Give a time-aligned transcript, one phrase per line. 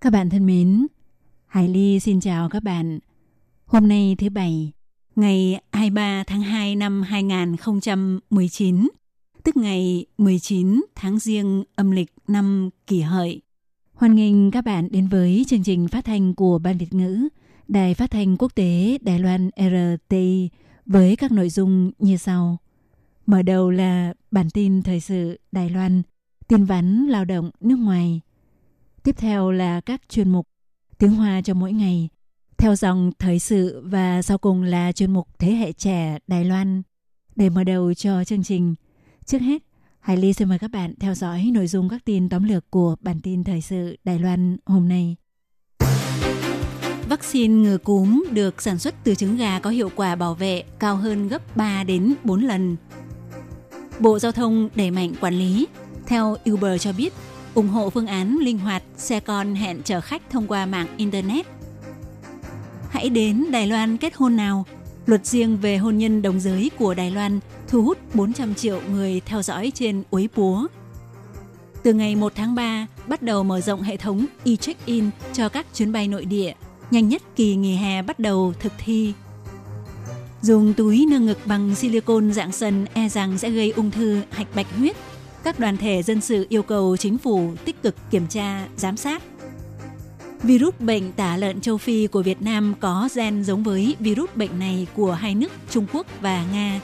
[0.00, 0.86] Các bạn thân mến,
[1.46, 2.98] Hải Ly xin chào các bạn.
[3.66, 4.72] Hôm nay thứ Bảy,
[5.16, 8.88] ngày 23 tháng 2 năm 2019,
[9.44, 13.42] tức ngày 19 tháng Giêng âm lịch năm kỷ hợi.
[13.92, 17.28] Hoan nghênh các bạn đến với chương trình phát thanh của Ban Việt ngữ,
[17.68, 20.48] Đài phát thanh quốc tế Đài Loan RTI
[20.86, 22.58] với các nội dung như sau.
[23.26, 26.02] Mở đầu là bản tin thời sự Đài Loan,
[26.48, 28.20] tin vắn lao động nước ngoài.
[29.02, 30.48] Tiếp theo là các chuyên mục
[30.98, 32.08] tiếng Hoa cho mỗi ngày,
[32.58, 36.82] theo dòng thời sự và sau cùng là chuyên mục Thế hệ trẻ Đài Loan.
[37.36, 38.74] Để mở đầu cho chương trình,
[39.24, 39.62] trước hết,
[40.00, 42.96] Hải Ly xin mời các bạn theo dõi nội dung các tin tóm lược của
[43.00, 45.16] bản tin thời sự Đài Loan hôm nay.
[47.08, 50.96] Vaccine ngừa cúm được sản xuất từ trứng gà có hiệu quả bảo vệ cao
[50.96, 52.76] hơn gấp 3 đến 4 lần.
[54.00, 55.66] Bộ Giao thông đẩy mạnh quản lý.
[56.06, 57.12] Theo Uber cho biết,
[57.60, 61.46] ủng hộ phương án linh hoạt xe con hẹn chở khách thông qua mạng Internet.
[62.90, 64.64] Hãy đến Đài Loan kết hôn nào.
[65.06, 69.20] Luật riêng về hôn nhân đồng giới của Đài Loan thu hút 400 triệu người
[69.26, 70.66] theo dõi trên Uế Búa.
[71.82, 75.92] Từ ngày 1 tháng 3, bắt đầu mở rộng hệ thống e-check-in cho các chuyến
[75.92, 76.52] bay nội địa.
[76.90, 79.12] Nhanh nhất kỳ nghỉ hè bắt đầu thực thi.
[80.42, 84.54] Dùng túi nâng ngực bằng silicon dạng sần e rằng sẽ gây ung thư hạch
[84.54, 84.96] bạch huyết.
[85.44, 89.22] Các đoàn thể dân sự yêu cầu chính phủ tích cực kiểm tra, giám sát.
[90.42, 94.58] Virus bệnh tả lợn châu Phi của Việt Nam có gen giống với virus bệnh
[94.58, 96.80] này của hai nước Trung Quốc và Nga.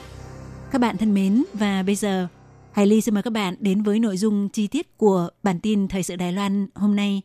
[0.71, 2.27] Các bạn thân mến, và bây giờ,
[2.73, 5.89] Hải Ly xin mời các bạn đến với nội dung chi tiết của bản tin
[5.89, 7.23] Thời sự Đài Loan hôm nay.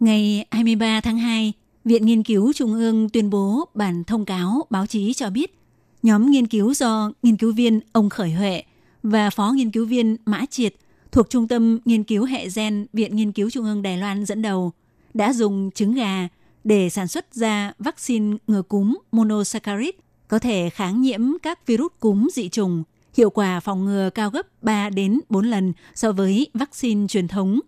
[0.00, 1.52] Ngày 23 tháng 2,
[1.84, 5.58] Viện Nghiên cứu Trung ương tuyên bố bản thông cáo báo chí cho biết
[6.06, 8.62] nhóm nghiên cứu do nghiên cứu viên ông Khởi Huệ
[9.02, 10.74] và phó nghiên cứu viên Mã Triệt
[11.12, 14.42] thuộc Trung tâm Nghiên cứu Hệ Gen Viện Nghiên cứu Trung ương Đài Loan dẫn
[14.42, 14.72] đầu
[15.14, 16.28] đã dùng trứng gà
[16.64, 22.28] để sản xuất ra vaccine ngừa cúm monosaccharide có thể kháng nhiễm các virus cúm
[22.32, 22.82] dị trùng,
[23.16, 27.60] hiệu quả phòng ngừa cao gấp 3 đến 4 lần so với vaccine truyền thống.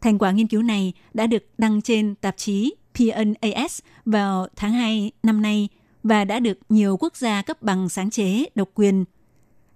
[0.00, 5.12] Thành quả nghiên cứu này đã được đăng trên tạp chí PNAS vào tháng 2
[5.22, 5.68] năm nay
[6.02, 9.04] và đã được nhiều quốc gia cấp bằng sáng chế độc quyền.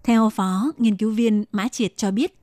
[0.04, 2.34] Theo phó nghiên cứu viên Mã Triệt cho biết,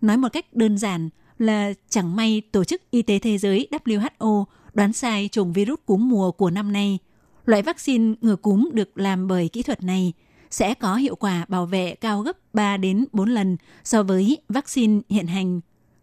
[0.00, 1.08] nói một cách đơn giản
[1.38, 4.44] là chẳng may Tổ chức Y tế Thế giới WHO
[4.74, 6.98] đoán sai chủng virus cúm mùa của năm nay.
[7.44, 10.12] Loại vaccine ngừa cúm được làm bởi kỹ thuật này
[10.50, 15.00] sẽ có hiệu quả bảo vệ cao gấp 3 đến 4 lần so với vaccine
[15.08, 15.60] hiện hành.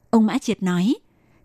[0.09, 0.95] Ông Mã Triệt nói,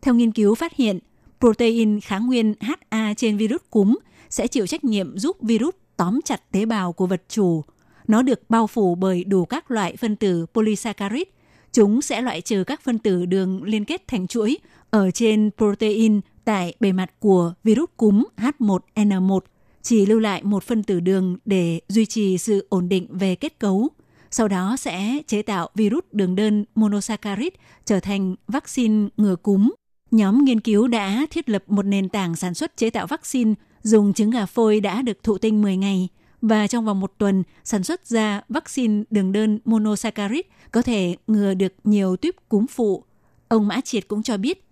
[0.02, 0.98] theo nghiên cứu phát hiện,
[1.40, 3.96] protein kháng nguyên HA trên virus cúm
[4.30, 7.64] sẽ chịu trách nhiệm giúp virus tóm chặt tế bào của vật chủ.
[8.08, 11.30] Nó được bao phủ bởi đủ các loại phân tử polysaccharide.
[11.72, 14.58] Chúng sẽ loại trừ các phân tử đường liên kết thành chuỗi
[14.90, 19.40] ở trên protein tại bề mặt của virus cúm H1N1,
[19.82, 23.58] chỉ lưu lại một phân tử đường để duy trì sự ổn định về kết
[23.58, 23.88] cấu.
[24.30, 29.70] Sau đó sẽ chế tạo virus đường đơn monosaccharide trở thành vaccine ngừa cúm.
[30.10, 34.12] Nhóm nghiên cứu đã thiết lập một nền tảng sản xuất chế tạo vaccine dùng
[34.12, 36.08] trứng gà phôi đã được thụ tinh 10 ngày
[36.42, 41.54] và trong vòng một tuần sản xuất ra vaccine đường đơn monosaccharide có thể ngừa
[41.54, 43.04] được nhiều tuyếp cúm phụ.
[43.48, 44.64] Ông Mã Triệt cũng cho biết,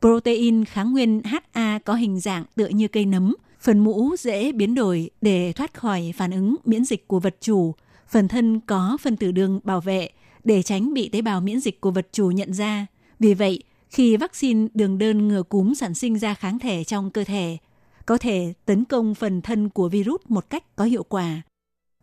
[0.00, 4.74] protein kháng nguyên HA có hình dạng tựa như cây nấm, phần mũ dễ biến
[4.74, 7.74] đổi để thoát khỏi phản ứng miễn dịch của vật chủ,
[8.08, 10.08] phần thân có phân tử đường bảo vệ
[10.44, 12.86] để tránh bị tế bào miễn dịch của vật chủ nhận ra.
[13.18, 17.24] Vì vậy, khi vaccine đường đơn ngừa cúm sản sinh ra kháng thể trong cơ
[17.24, 17.58] thể,
[18.10, 21.42] có thể tấn công phần thân của virus một cách có hiệu quả.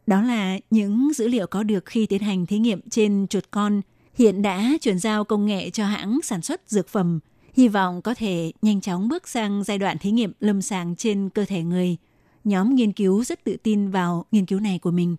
[0.07, 3.81] Đó là những dữ liệu có được khi tiến hành thí nghiệm trên chuột con,
[4.13, 7.19] hiện đã chuyển giao công nghệ cho hãng sản xuất dược phẩm,
[7.53, 11.29] hy vọng có thể nhanh chóng bước sang giai đoạn thí nghiệm lâm sàng trên
[11.29, 11.97] cơ thể người.
[12.43, 15.15] Nhóm nghiên cứu rất tự tin vào nghiên cứu này của mình.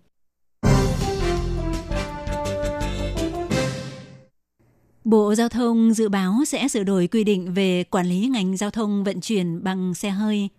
[5.03, 8.71] Bộ Giao thông dự báo sẽ sửa đổi quy định về quản lý ngành giao
[8.71, 10.49] thông vận chuyển bằng xe hơi,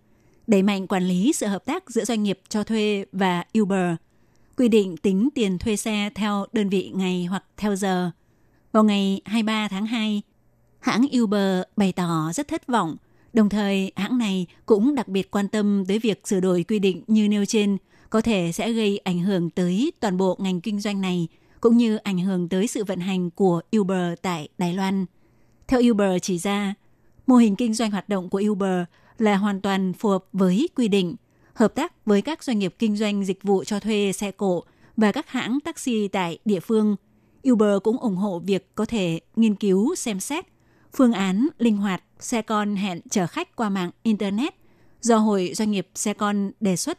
[0.50, 3.94] đẩy mạnh quản lý sự hợp tác giữa doanh nghiệp cho thuê và Uber,
[4.56, 8.10] quy định tính tiền thuê xe theo đơn vị ngày hoặc theo giờ.
[8.72, 10.22] Vào ngày 23 tháng 2,
[10.80, 12.96] hãng Uber bày tỏ rất thất vọng.
[13.32, 17.02] Đồng thời, hãng này cũng đặc biệt quan tâm tới việc sửa đổi quy định
[17.06, 17.76] như nêu trên
[18.10, 21.28] có thể sẽ gây ảnh hưởng tới toàn bộ ngành kinh doanh này,
[21.60, 25.06] cũng như ảnh hưởng tới sự vận hành của Uber tại Đài Loan.
[25.68, 26.74] Theo Uber chỉ ra,
[27.26, 28.84] mô hình kinh doanh hoạt động của Uber
[29.20, 31.16] là hoàn toàn phù hợp với quy định,
[31.54, 34.64] hợp tác với các doanh nghiệp kinh doanh dịch vụ cho thuê xe cộ
[34.96, 36.96] và các hãng taxi tại địa phương.
[37.50, 40.46] Uber cũng ủng hộ việc có thể nghiên cứu xem xét
[40.96, 44.54] phương án linh hoạt xe con hẹn chở khách qua mạng Internet
[45.00, 46.98] do Hội Doanh nghiệp xe con đề xuất.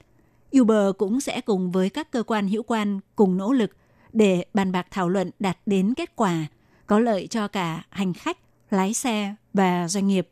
[0.59, 3.71] Uber cũng sẽ cùng với các cơ quan hữu quan cùng nỗ lực
[4.13, 6.45] để bàn bạc thảo luận đạt đến kết quả
[6.87, 8.37] có lợi cho cả hành khách,
[8.69, 10.29] lái xe và doanh nghiệp.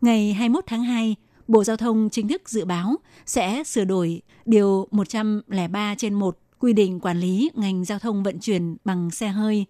[0.00, 1.16] Ngày 21 tháng 2,
[1.48, 6.72] Bộ Giao thông chính thức dự báo sẽ sửa đổi Điều 103 trên 1 quy
[6.72, 9.66] định quản lý ngành giao thông vận chuyển bằng xe hơi,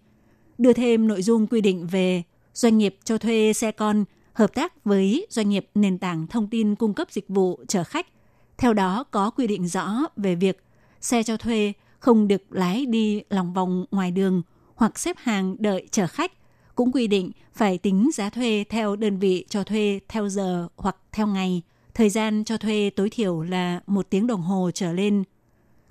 [0.57, 2.23] đưa thêm nội dung quy định về
[2.53, 6.75] doanh nghiệp cho thuê xe con hợp tác với doanh nghiệp nền tảng thông tin
[6.75, 8.07] cung cấp dịch vụ chở khách.
[8.57, 10.63] Theo đó có quy định rõ về việc
[11.01, 14.41] xe cho thuê không được lái đi lòng vòng ngoài đường
[14.75, 16.31] hoặc xếp hàng đợi chở khách.
[16.75, 20.95] Cũng quy định phải tính giá thuê theo đơn vị cho thuê theo giờ hoặc
[21.11, 21.61] theo ngày.
[21.93, 25.23] Thời gian cho thuê tối thiểu là một tiếng đồng hồ trở lên.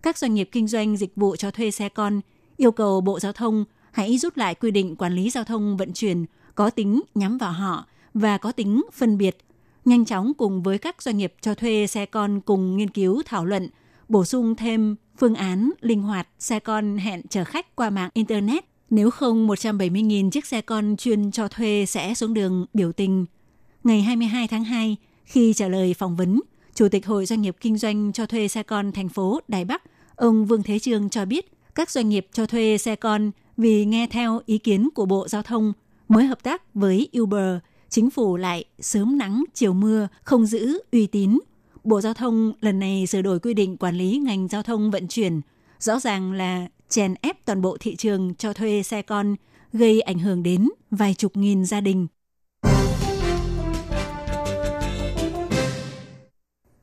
[0.02, 2.20] Các doanh nghiệp kinh doanh dịch vụ cho thuê xe con
[2.56, 5.92] yêu cầu Bộ Giao thông hãy rút lại quy định quản lý giao thông vận
[5.92, 6.24] chuyển
[6.54, 9.36] có tính nhắm vào họ và có tính phân biệt,
[9.84, 13.44] nhanh chóng cùng với các doanh nghiệp cho thuê xe con cùng nghiên cứu thảo
[13.44, 13.68] luận,
[14.08, 18.69] bổ sung thêm phương án linh hoạt xe con hẹn chở khách qua mạng Internet.
[18.90, 23.26] Nếu không, 170.000 chiếc xe con chuyên cho thuê sẽ xuống đường biểu tình.
[23.84, 26.40] Ngày 22 tháng 2, khi trả lời phỏng vấn,
[26.74, 29.82] Chủ tịch Hội Doanh nghiệp Kinh doanh cho thuê xe con thành phố Đài Bắc,
[30.16, 34.06] ông Vương Thế Trương cho biết các doanh nghiệp cho thuê xe con vì nghe
[34.06, 35.72] theo ý kiến của Bộ Giao thông
[36.08, 37.58] mới hợp tác với Uber,
[37.88, 41.38] chính phủ lại sớm nắng chiều mưa không giữ uy tín.
[41.84, 45.08] Bộ Giao thông lần này sửa đổi quy định quản lý ngành giao thông vận
[45.08, 45.40] chuyển,
[45.78, 49.36] rõ ràng là chèn ép toàn bộ thị trường cho thuê xe con,
[49.72, 52.06] gây ảnh hưởng đến vài chục nghìn gia đình.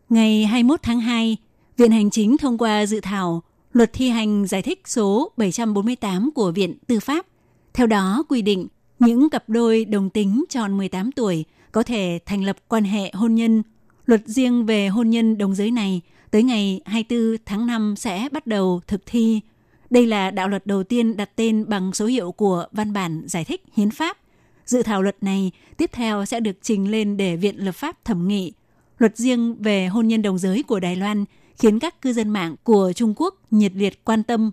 [0.10, 1.38] Ngày 21 tháng 2,
[1.78, 3.44] Viện Hành Chính thông qua dự thảo
[3.78, 7.26] Luật thi hành giải thích số 748 của Viện Tư pháp.
[7.74, 8.68] Theo đó quy định
[9.00, 13.36] những cặp đôi đồng tính tròn 18 tuổi có thể thành lập quan hệ hôn
[13.36, 13.64] nhân.
[14.06, 16.02] Luật riêng về hôn nhân đồng giới này
[16.32, 19.42] tới ngày 24 tháng 5 sẽ bắt đầu thực thi.
[19.90, 23.44] Đây là đạo luật đầu tiên đặt tên bằng số hiệu của văn bản giải
[23.46, 24.18] thích hiến pháp.
[24.66, 28.28] Dự thảo luật này tiếp theo sẽ được trình lên để Viện Lập pháp thẩm
[28.28, 28.54] nghị.
[28.98, 31.26] Luật riêng về hôn nhân đồng giới của Đài Loan
[31.60, 34.52] khiến các cư dân mạng của Trung Quốc nhiệt liệt quan tâm.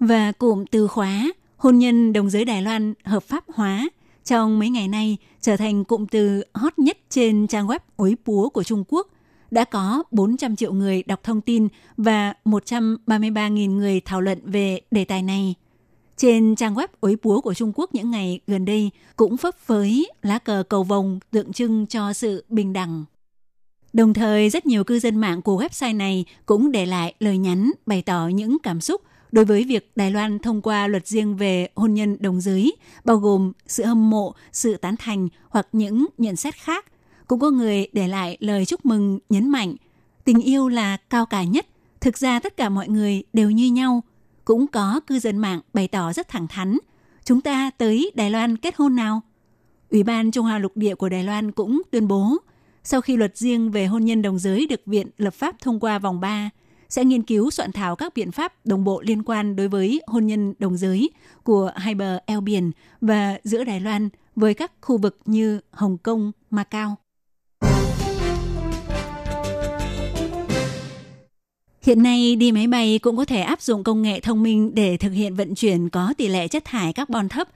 [0.00, 3.88] Và cụm từ khóa hôn nhân đồng giới Đài Loan hợp pháp hóa
[4.24, 8.48] trong mấy ngày nay trở thành cụm từ hot nhất trên trang web ối búa
[8.48, 9.08] của Trung Quốc.
[9.54, 15.04] Đã có 400 triệu người đọc thông tin và 133.000 người thảo luận về đề
[15.04, 15.54] tài này.
[16.16, 20.06] Trên trang web ối búa của Trung Quốc những ngày gần đây cũng phấp phới
[20.22, 23.04] lá cờ cầu vồng tượng trưng cho sự bình đẳng.
[23.92, 27.70] Đồng thời, rất nhiều cư dân mạng của website này cũng để lại lời nhắn
[27.86, 29.00] bày tỏ những cảm xúc
[29.32, 33.16] đối với việc Đài Loan thông qua luật riêng về hôn nhân đồng giới, bao
[33.16, 36.86] gồm sự hâm mộ, sự tán thành hoặc những nhận xét khác.
[37.26, 39.74] Cũng có người để lại lời chúc mừng nhấn mạnh,
[40.24, 41.66] tình yêu là cao cả nhất,
[42.00, 44.02] thực ra tất cả mọi người đều như nhau.
[44.44, 46.78] Cũng có cư dân mạng bày tỏ rất thẳng thắn,
[47.24, 49.20] chúng ta tới Đài Loan kết hôn nào?
[49.90, 52.36] Ủy ban Trung Hoa lục địa của Đài Loan cũng tuyên bố,
[52.84, 55.98] sau khi luật riêng về hôn nhân đồng giới được Viện Lập pháp thông qua
[55.98, 56.50] vòng 3,
[56.88, 60.26] sẽ nghiên cứu soạn thảo các biện pháp đồng bộ liên quan đối với hôn
[60.26, 61.10] nhân đồng giới
[61.42, 65.98] của hai bờ eo biển và giữa Đài Loan với các khu vực như Hồng
[65.98, 66.96] Kông, Macau.
[71.84, 74.96] Hiện nay đi máy bay cũng có thể áp dụng công nghệ thông minh để
[74.96, 77.48] thực hiện vận chuyển có tỷ lệ chất thải carbon thấp.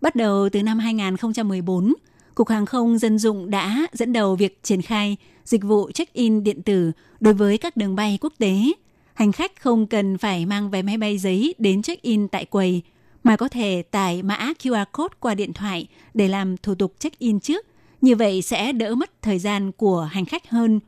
[0.00, 1.94] Bắt đầu từ năm 2014,
[2.34, 6.62] Cục Hàng không Dân dụng đã dẫn đầu việc triển khai dịch vụ check-in điện
[6.62, 8.54] tử đối với các đường bay quốc tế.
[9.14, 12.82] Hành khách không cần phải mang vé máy bay giấy đến check-in tại quầy,
[13.24, 17.40] mà có thể tải mã QR code qua điện thoại để làm thủ tục check-in
[17.40, 17.66] trước.
[18.00, 20.80] Như vậy sẽ đỡ mất thời gian của hành khách hơn.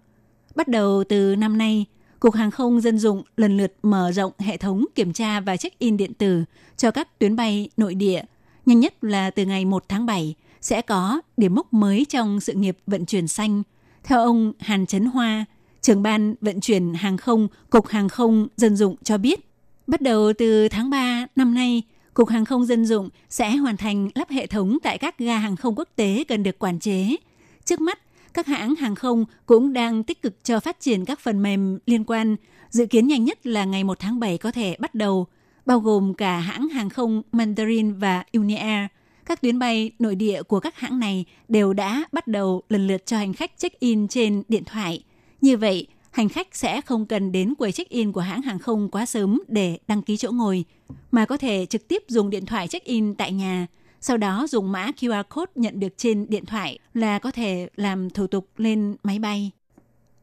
[0.55, 1.87] Bắt đầu từ năm nay,
[2.20, 5.96] Cục Hàng không Dân dụng lần lượt mở rộng hệ thống kiểm tra và check-in
[5.96, 6.44] điện tử
[6.76, 8.23] cho các tuyến bay nội địa.
[8.66, 12.52] Nhanh nhất là từ ngày 1 tháng 7 sẽ có điểm mốc mới trong sự
[12.52, 13.62] nghiệp vận chuyển xanh–
[14.06, 15.44] theo ông Hàn Trấn Hoa,
[15.80, 19.49] trưởng ban vận chuyển hàng không, Cục Hàng không Dân dụng cho biết,
[19.87, 21.82] bắt đầu từ tháng 3 năm nay,
[22.14, 25.56] Cục Hàng không Dân dụng sẽ hoàn thành lắp hệ thống tại các ga hàng
[25.56, 27.16] không quốc tế cần được quản chế.
[27.64, 27.99] Trước mắt,
[28.37, 32.05] các hãng hàng không cũng đang tích cực cho phát triển các phần mềm liên
[32.05, 32.37] quan.
[32.71, 35.26] Dự kiến nhanh nhất là ngày 1 tháng 7 có thể bắt đầu,
[35.66, 38.87] bao gồm cả hãng hàng không Mandarin và Unair.
[39.26, 43.07] Các tuyến bay nội địa của các hãng này đều đã bắt đầu lần lượt
[43.07, 45.02] cho hành khách check-in trên điện thoại.
[45.40, 49.07] Như vậy, hành khách sẽ không cần đến quầy check-in của hãng hàng không quá
[49.07, 50.64] sớm để đăng ký chỗ ngồi,
[51.11, 53.66] mà có thể trực tiếp dùng điện thoại check-in tại nhà,
[54.07, 58.11] sau đó dùng mã QR code nhận được trên điện thoại là có thể làm
[58.11, 59.51] thủ tục lên máy bay.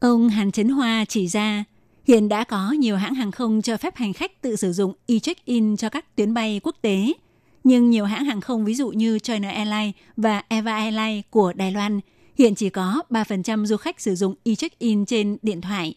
[0.00, 1.64] Ông Hàn Chấn Hoa chỉ ra,
[2.06, 5.76] hiện đã có nhiều hãng hàng không cho phép hành khách tự sử dụng e-check-in
[5.76, 7.12] cho các tuyến bay quốc tế.
[7.64, 11.72] Nhưng nhiều hãng hàng không ví dụ như China Airlines và Eva Airlines của Đài
[11.72, 12.00] Loan
[12.38, 15.94] hiện chỉ có 3% du khách sử dụng e-check-in trên điện thoại.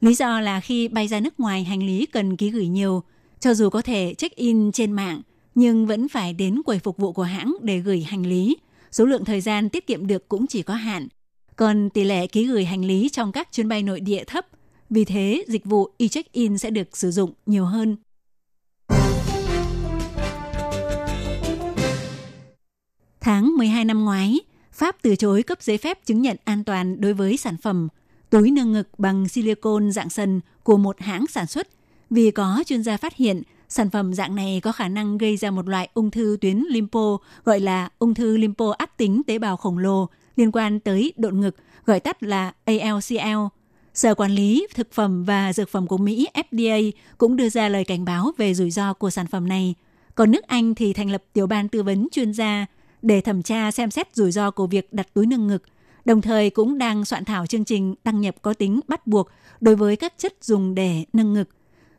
[0.00, 3.02] Lý do là khi bay ra nước ngoài hành lý cần ký gửi nhiều,
[3.40, 5.20] cho dù có thể check-in trên mạng,
[5.58, 8.56] nhưng vẫn phải đến quầy phục vụ của hãng để gửi hành lý.
[8.90, 11.08] Số lượng thời gian tiết kiệm được cũng chỉ có hạn.
[11.56, 14.46] Còn tỷ lệ ký gửi hành lý trong các chuyến bay nội địa thấp,
[14.90, 17.96] vì thế dịch vụ e-check-in sẽ được sử dụng nhiều hơn.
[23.20, 24.40] Tháng 12 năm ngoái,
[24.72, 27.88] Pháp từ chối cấp giấy phép chứng nhận an toàn đối với sản phẩm
[28.30, 31.68] túi nâng ngực bằng silicon dạng sần của một hãng sản xuất
[32.10, 35.50] vì có chuyên gia phát hiện sản phẩm dạng này có khả năng gây ra
[35.50, 39.56] một loại ung thư tuyến lympho gọi là ung thư lympho ác tính tế bào
[39.56, 43.38] khổng lồ liên quan tới độn ngực gọi tắt là ALCL.
[43.94, 47.84] Sở Quản lý Thực phẩm và Dược phẩm của Mỹ FDA cũng đưa ra lời
[47.84, 49.74] cảnh báo về rủi ro của sản phẩm này.
[50.14, 52.66] Còn nước Anh thì thành lập tiểu ban tư vấn chuyên gia
[53.02, 55.62] để thẩm tra xem xét rủi ro của việc đặt túi nâng ngực,
[56.04, 59.28] đồng thời cũng đang soạn thảo chương trình đăng nhập có tính bắt buộc
[59.60, 61.48] đối với các chất dùng để nâng ngực.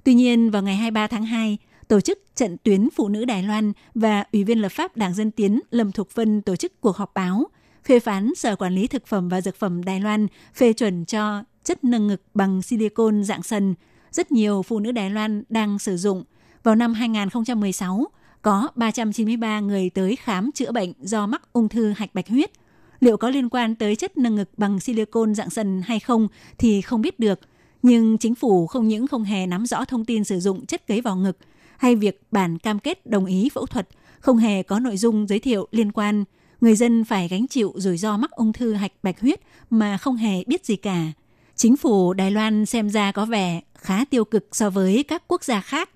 [0.10, 3.74] Tuy nhiên, vào ngày 23 tháng 2, tổ chức trận tuyến phụ nữ Đài Loan
[3.96, 7.14] và Ủy viên lập pháp Đảng Dân Tiến Lâm Thục Vân tổ chức cuộc họp
[7.14, 7.48] báo,
[7.86, 11.44] phê phán Sở Quản lý Thực phẩm và Dược phẩm Đài Loan phê chuẩn cho
[11.64, 13.76] chất nâng ngực bằng silicon dạng sần.
[14.12, 16.24] Rất nhiều phụ nữ Đài Loan đang sử dụng.
[16.64, 18.08] Vào năm 2016,
[18.42, 22.52] có 393 người tới khám chữa bệnh do mắc ung thư hạch bạch huyết.
[23.00, 26.82] Liệu có liên quan tới chất nâng ngực bằng silicon dạng sần hay không thì
[26.82, 27.40] không biết được.
[27.82, 31.02] Nhưng chính phủ không những không hề nắm rõ thông tin sử dụng chất cấy
[31.02, 31.38] vào ngực
[31.78, 33.88] hay việc bản cam kết đồng ý phẫu thuật
[34.20, 36.24] không hề có nội dung giới thiệu liên quan.
[36.62, 40.16] Người dân phải gánh chịu rủi ro mắc ung thư hạch bạch huyết mà không
[40.16, 41.12] hề biết gì cả.
[41.56, 45.44] Chính phủ Đài Loan xem ra có vẻ khá tiêu cực so với các quốc
[45.44, 45.90] gia khác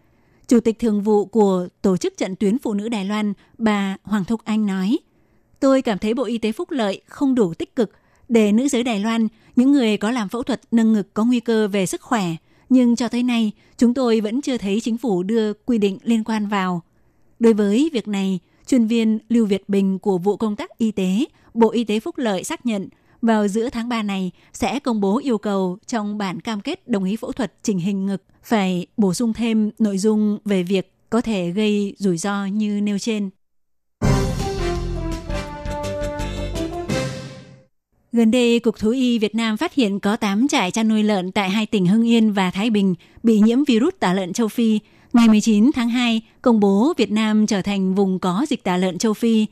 [0.47, 4.25] Chủ tịch thường vụ của Tổ chức trận tuyến phụ nữ Đài Loan, bà Hoàng
[4.25, 4.99] Thục Anh nói,
[5.59, 7.91] Tôi cảm thấy Bộ Y tế Phúc Lợi không đủ tích cực
[8.29, 11.39] để nữ giới Đài Loan, những người có làm phẫu thuật nâng ngực có nguy
[11.39, 12.25] cơ về sức khỏe.
[12.69, 16.23] Nhưng cho tới nay, chúng tôi vẫn chưa thấy chính phủ đưa quy định liên
[16.23, 16.81] quan vào.
[17.39, 21.25] Đối với việc này, chuyên viên Lưu Việt Bình của Vụ Công tác Y tế,
[21.53, 22.89] Bộ Y tế Phúc Lợi xác nhận
[23.21, 27.03] vào giữa tháng 3 này sẽ công bố yêu cầu trong bản cam kết đồng
[27.03, 31.21] ý phẫu thuật chỉnh hình ngực phải bổ sung thêm nội dung về việc có
[31.21, 33.29] thể gây rủi ro như nêu trên.
[38.15, 41.31] Gần đây, Cục Thú y Việt Nam phát hiện có 8 trại chăn nuôi lợn
[41.31, 44.79] tại hai tỉnh Hưng Yên và Thái Bình bị nhiễm virus tả lợn châu Phi.
[45.13, 48.97] Ngày 19 tháng 2, công bố Việt Nam trở thành vùng có dịch tả lợn
[48.97, 49.45] châu Phi.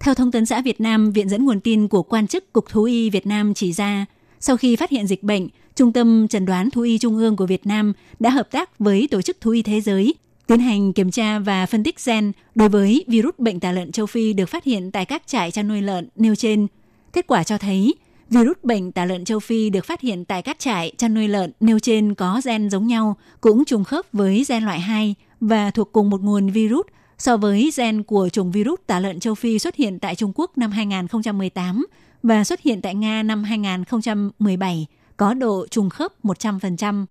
[0.00, 2.84] Theo Thông tấn xã Việt Nam, viện dẫn nguồn tin của quan chức Cục Thú
[2.84, 4.06] y Việt Nam chỉ ra,
[4.40, 7.46] sau khi phát hiện dịch bệnh, Trung tâm Trần đoán Thú y Trung ương của
[7.46, 10.14] Việt Nam đã hợp tác với Tổ chức Thú y Thế giới
[10.46, 14.06] tiến hành kiểm tra và phân tích gen đối với virus bệnh tả lợn châu
[14.06, 16.66] Phi được phát hiện tại các trại chăn nuôi lợn nêu trên.
[17.12, 17.94] Kết quả cho thấy,
[18.30, 21.52] virus bệnh tả lợn châu Phi được phát hiện tại các trại chăn nuôi lợn
[21.60, 25.92] nêu trên có gen giống nhau, cũng trùng khớp với gen loại 2 và thuộc
[25.92, 26.86] cùng một nguồn virus
[27.18, 30.58] so với gen của chủng virus tả lợn châu Phi xuất hiện tại Trung Quốc
[30.58, 31.86] năm 2018
[32.22, 37.06] và xuất hiện tại Nga năm 2017 có độ trùng khớp 100%.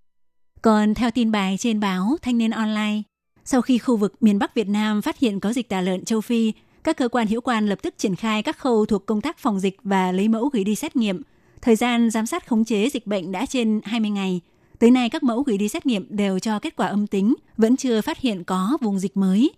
[0.61, 3.01] Còn theo tin bài trên báo Thanh niên Online,
[3.45, 6.21] sau khi khu vực miền Bắc Việt Nam phát hiện có dịch tả lợn châu
[6.21, 6.53] Phi,
[6.83, 9.59] các cơ quan hữu quan lập tức triển khai các khâu thuộc công tác phòng
[9.59, 11.21] dịch và lấy mẫu gửi đi xét nghiệm.
[11.61, 14.41] Thời gian giám sát khống chế dịch bệnh đã trên 20 ngày.
[14.79, 17.77] Tới nay các mẫu gửi đi xét nghiệm đều cho kết quả âm tính, vẫn
[17.77, 19.51] chưa phát hiện có vùng dịch mới.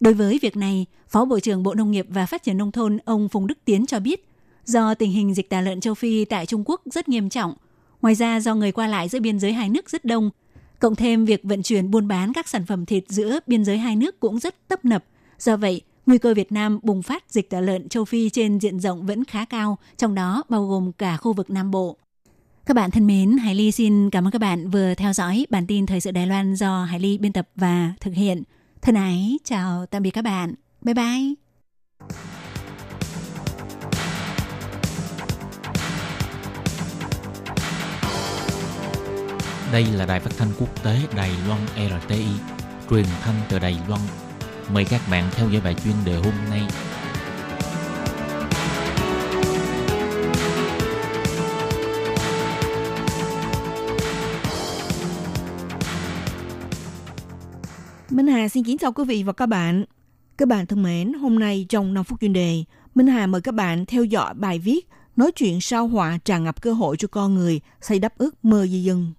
[0.00, 2.98] Đối với việc này, Phó Bộ trưởng Bộ Nông nghiệp và Phát triển Nông thôn
[3.04, 4.28] ông Phùng Đức Tiến cho biết,
[4.64, 7.54] do tình hình dịch tả lợn châu Phi tại Trung Quốc rất nghiêm trọng,
[8.02, 10.30] ngoài ra do người qua lại giữa biên giới hai nước rất đông,
[10.78, 13.96] cộng thêm việc vận chuyển buôn bán các sản phẩm thịt giữa biên giới hai
[13.96, 15.04] nước cũng rất tấp nập.
[15.38, 18.80] Do vậy, nguy cơ Việt Nam bùng phát dịch tả lợn châu Phi trên diện
[18.80, 21.96] rộng vẫn khá cao, trong đó bao gồm cả khu vực Nam Bộ.
[22.66, 25.66] Các bạn thân mến, Hải Ly xin cảm ơn các bạn vừa theo dõi bản
[25.66, 28.42] tin Thời sự Đài Loan do Hải Ly biên tập và thực hiện.
[28.82, 30.54] Thân ái, chào tạm biệt các bạn.
[30.82, 31.34] Bye bye.
[39.72, 42.26] Đây là đài phát thanh quốc tế Đài Loan RTI,
[42.90, 44.00] truyền thanh từ Đài Loan.
[44.74, 46.62] Mời các bạn theo dõi bài chuyên đề hôm nay.
[58.10, 59.84] Minh Hà xin kính chào quý vị và các bạn.
[60.38, 62.64] Các bạn thân mến, hôm nay trong 5 phút chuyên đề,
[62.94, 64.88] Minh Hà mời các bạn theo dõi bài viết
[65.20, 68.66] Nói chuyện sao họa tràn ngập cơ hội cho con người xây đắp ước mơ
[68.66, 69.12] di dân.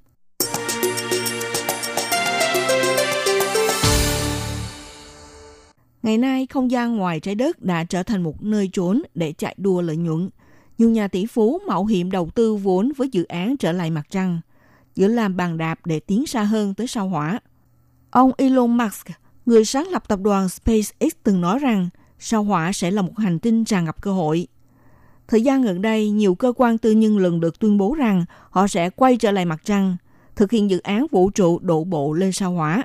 [6.04, 9.56] Ngày nay, không gian ngoài trái đất đã trở thành một nơi trốn để chạy
[9.58, 10.30] đua lợi nhuận.
[10.78, 14.08] Nhiều nhà tỷ phú mạo hiểm đầu tư vốn với dự án trở lại mặt
[14.10, 14.42] trăng,
[14.96, 17.40] giữa làm bàn đạp để tiến xa hơn tới sao hỏa.
[18.12, 19.08] Ông Elon Musk,
[19.46, 21.90] người sáng lập tập đoàn SpaceX từng nói rằng
[22.20, 24.48] sao hỏa sẽ là một hành tinh tràn ngập cơ hội.
[25.28, 28.68] Thời gian gần đây, nhiều cơ quan tư nhân lần lượt tuyên bố rằng họ
[28.68, 29.98] sẽ quay trở lại mặt trăng,
[30.36, 32.84] thực hiện dự án vũ trụ đổ bộ lên sao hỏa.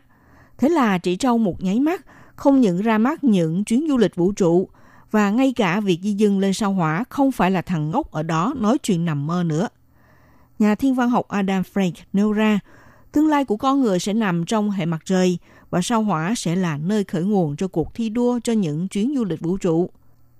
[0.58, 4.16] Thế là chỉ trong một nháy mắt, không những ra mắt những chuyến du lịch
[4.16, 4.68] vũ trụ,
[5.10, 8.22] và ngay cả việc di dân lên sao hỏa không phải là thằng ngốc ở
[8.22, 9.68] đó nói chuyện nằm mơ nữa.
[10.58, 12.60] Nhà thiên văn học Adam Frank nêu ra,
[13.12, 15.38] tương lai của con người sẽ nằm trong hệ mặt trời
[15.70, 19.14] và sao hỏa sẽ là nơi khởi nguồn cho cuộc thi đua cho những chuyến
[19.16, 19.90] du lịch vũ trụ.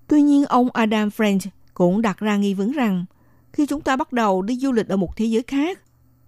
[0.09, 1.39] Tuy nhiên, ông Adam Frank
[1.75, 3.05] cũng đặt ra nghi vấn rằng
[3.53, 5.81] khi chúng ta bắt đầu đi du lịch ở một thế giới khác,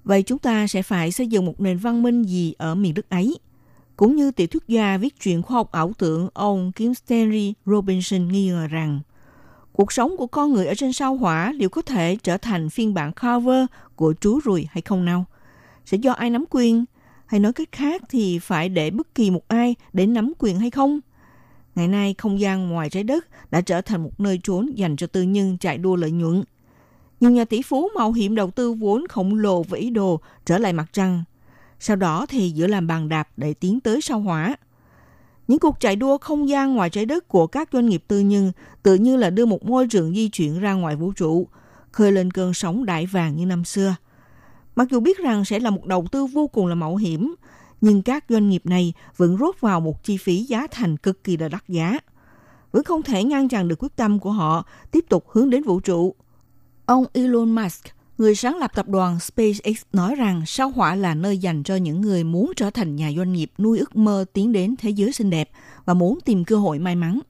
[0.05, 3.11] vậy chúng ta sẽ phải xây dựng một nền văn minh gì ở miền đất
[3.11, 3.39] ấy–
[3.99, 8.29] cũng như tiểu thuyết gia viết truyện khoa học ảo tưởng ông Kim Stanley Robinson
[8.29, 9.01] nghi ngờ rằng
[9.73, 12.95] cuộc sống của con người ở trên sao hỏa liệu có thể trở thành phiên
[12.95, 15.25] bản cover của chú ruồi hay không nào?
[15.85, 16.85] Sẽ do ai nắm quyền?
[17.27, 20.71] Hay nói cách khác thì phải để bất kỳ một ai để nắm quyền hay
[20.71, 21.01] không?
[21.75, 25.07] Ngày nay, không gian ngoài trái đất đã trở thành một nơi trốn dành cho
[25.07, 26.43] tư nhân chạy đua lợi nhuận.
[27.21, 30.59] Nhiều nhà tỷ phú mạo hiểm đầu tư vốn khổng lồ với ý đồ trở
[30.59, 31.25] lại mặt trăng–
[31.81, 34.57] sau đó thì giữa làm bàn đạp để tiến tới sao hỏa.
[35.49, 38.53] Những cuộc chạy đua không gian ngoài trái đất của các doanh nghiệp tư nhân
[38.83, 41.49] tự như là đưa một môi trường di chuyển ra ngoài vũ trụ,
[41.93, 43.95] khơi lên cơn sóng đại vàng như năm xưa.
[44.77, 47.35] Mặc dù biết rằng sẽ là một đầu tư vô cùng là mạo hiểm,
[47.81, 51.37] nhưng các doanh nghiệp này vẫn rốt vào một chi phí giá thành cực kỳ
[51.37, 51.99] là đắt giá.
[52.73, 55.81] Vẫn không thể ngăn chặn được quyết tâm của họ tiếp tục hướng đến vũ
[55.81, 56.15] trụ.
[56.87, 57.85] Ông Elon Musk
[58.19, 62.01] người sáng lập tập đoàn SpaceX nói rằng sao hỏa là nơi dành cho những
[62.01, 65.31] người muốn trở thành nhà doanh nghiệp nuôi ước mơ tiến đến thế giới xinh
[65.31, 65.51] đẹp
[65.85, 67.21] và muốn tìm cơ hội may mắn.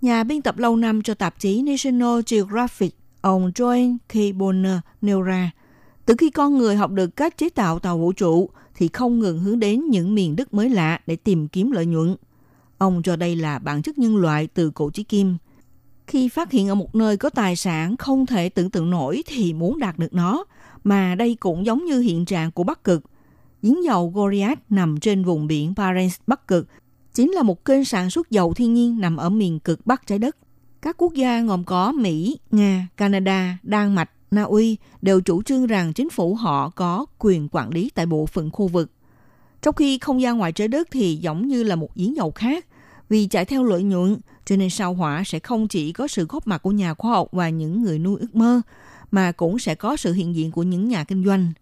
[0.00, 4.36] Nhà biên tập lâu năm cho tạp chí National Geographic, ông Joan K.
[4.36, 5.50] Bonner nêu ra,
[6.06, 9.40] từ khi con người học được cách chế tạo tàu vũ trụ thì không ngừng
[9.40, 12.16] hướng đến những miền đất mới lạ để tìm kiếm lợi nhuận.
[12.78, 15.36] Ông cho đây là bản chất nhân loại từ cổ chí kim–
[16.12, 19.52] khi phát hiện ở một nơi có tài sản không thể tưởng tượng nổi thì
[19.52, 20.44] muốn đạt được nó,
[20.84, 23.02] mà đây cũng giống như hiện trạng của Bắc Cực.
[23.62, 26.68] Giếng dầu Goliath nằm trên vùng biển Barents Bắc Cực,
[27.14, 30.18] chính là một kênh sản xuất dầu thiên nhiên nằm ở miền cực Bắc trái
[30.18, 30.36] đất.
[30.82, 35.66] Các quốc gia gồm có Mỹ, Nga, Canada, Đan Mạch, Na Uy đều chủ trương
[35.66, 38.90] rằng chính phủ họ có quyền quản lý tại bộ phận khu vực.
[39.62, 42.66] Trong khi không gian ngoài trái đất thì giống như là một giếng dầu khác,
[43.08, 46.46] vì chạy theo lợi nhuận, cho nên sao hỏa sẽ không chỉ có sự góp
[46.46, 48.60] mặt của nhà khoa học và những người nuôi ước mơ,
[49.10, 51.52] mà cũng sẽ có sự hiện diện của những nhà kinh doanh.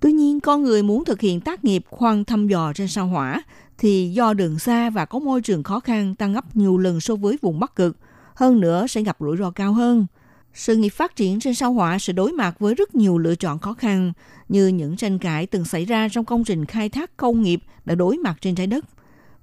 [0.00, 3.42] Tuy nhiên, con người muốn thực hiện tác nghiệp khoan thăm dò trên sao hỏa
[3.78, 7.16] thì do đường xa và có môi trường khó khăn tăng gấp nhiều lần so
[7.16, 7.96] với vùng Bắc Cực,
[8.34, 10.06] hơn nữa sẽ gặp rủi ro cao hơn.
[10.54, 13.58] Sự nghiệp phát triển trên sao hỏa sẽ đối mặt với rất nhiều lựa chọn
[13.58, 14.12] khó khăn,
[14.48, 17.94] như những tranh cãi từng xảy ra trong công trình khai thác công nghiệp đã
[17.94, 18.84] đối mặt trên trái đất–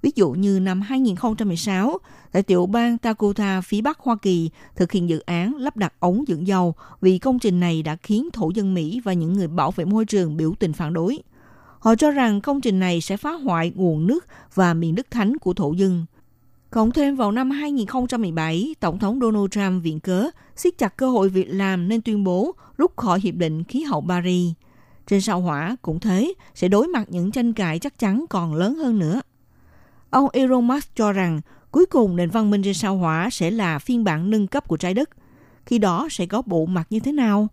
[0.02, 1.98] Ví dụ như năm 2016,
[2.32, 6.24] tại tiểu bang Dakota phía Bắc Hoa Kỳ thực hiện dự án lắp đặt ống
[6.28, 9.70] dưỡng dầu vì công trình này đã khiến thổ dân Mỹ và những người bảo
[9.70, 11.18] vệ môi trường biểu tình phản đối.
[11.78, 15.38] Họ cho rằng công trình này sẽ phá hoại nguồn nước và miền đất thánh
[15.38, 16.06] của thổ dân.
[16.70, 21.28] Cộng thêm vào năm 2017, Tổng thống Donald Trump viện cớ siết chặt cơ hội
[21.28, 24.52] việc làm nên tuyên bố rút khỏi Hiệp định Khí hậu Paris.
[25.06, 28.74] Trên sao hỏa cũng thế, sẽ đối mặt những tranh cãi chắc chắn còn lớn
[28.74, 29.20] hơn nữa.
[30.10, 33.78] Ông Elon Musk cho rằng cuối cùng nền văn minh trên sao hỏa sẽ là
[33.78, 35.10] phiên bản nâng cấp của trái đất.
[35.66, 37.48] Khi đó sẽ có bộ mặt như thế nào?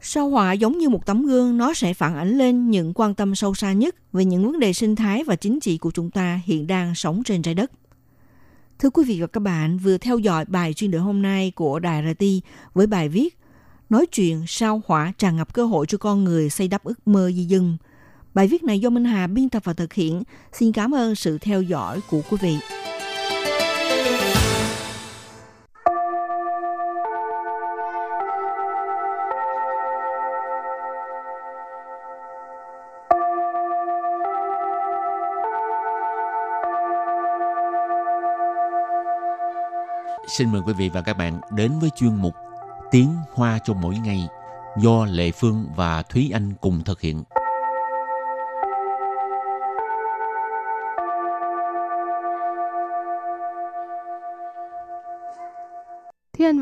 [0.00, 3.34] Sao hỏa giống như một tấm gương, nó sẽ phản ảnh lên những quan tâm
[3.34, 6.40] sâu xa nhất về những vấn đề sinh thái và chính trị của chúng ta
[6.44, 7.70] hiện đang sống trên trái đất.
[8.78, 11.78] Thưa quý vị và các bạn, vừa theo dõi bài chuyên đề hôm nay của
[11.78, 12.24] Đài RT
[12.74, 13.38] với bài viết
[13.90, 17.30] Nói chuyện sao hỏa tràn ngập cơ hội cho con người xây đắp ước mơ
[17.30, 17.76] di dân.
[18.34, 20.22] Bài viết này do Minh Hà biên tập và thực hiện.
[20.52, 22.58] Xin cảm ơn sự theo dõi của quý vị.
[40.28, 42.34] Xin mời quý vị và các bạn đến với chuyên mục
[42.90, 44.28] Tiếng Hoa cho mỗi ngày
[44.78, 47.22] do Lệ Phương và Thúy Anh cùng thực hiện.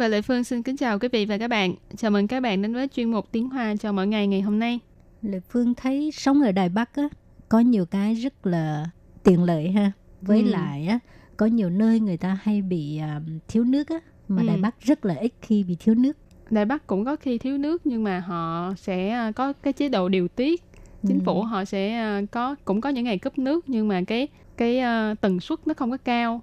[0.03, 1.75] Và Lệ Phương xin kính chào quý vị và các bạn.
[1.97, 4.59] Chào mừng các bạn đến với chuyên mục Tiếng Hoa cho mỗi ngày ngày hôm
[4.59, 4.81] nay.
[5.23, 7.09] Lệ Phương thấy sống ở Đài Bắc á,
[7.49, 8.87] có nhiều cái rất là
[9.25, 9.93] tiện lợi ha.
[10.23, 10.49] Với ừ.
[10.49, 10.99] lại á,
[11.37, 13.97] có nhiều nơi người ta hay bị uh, thiếu nước á,
[14.29, 14.49] mà ừ.
[14.49, 16.17] Đài Bắc rất là ít khi bị thiếu nước.
[16.51, 19.89] Đài Bắc cũng có khi thiếu nước nhưng mà họ sẽ à, có cái chế
[19.89, 20.63] độ điều tiết.
[21.03, 21.23] Chính ừ.
[21.27, 24.79] phủ họ sẽ à, có cũng có những ngày cấp nước nhưng mà cái cái
[24.79, 26.43] uh, tần suất nó không có cao.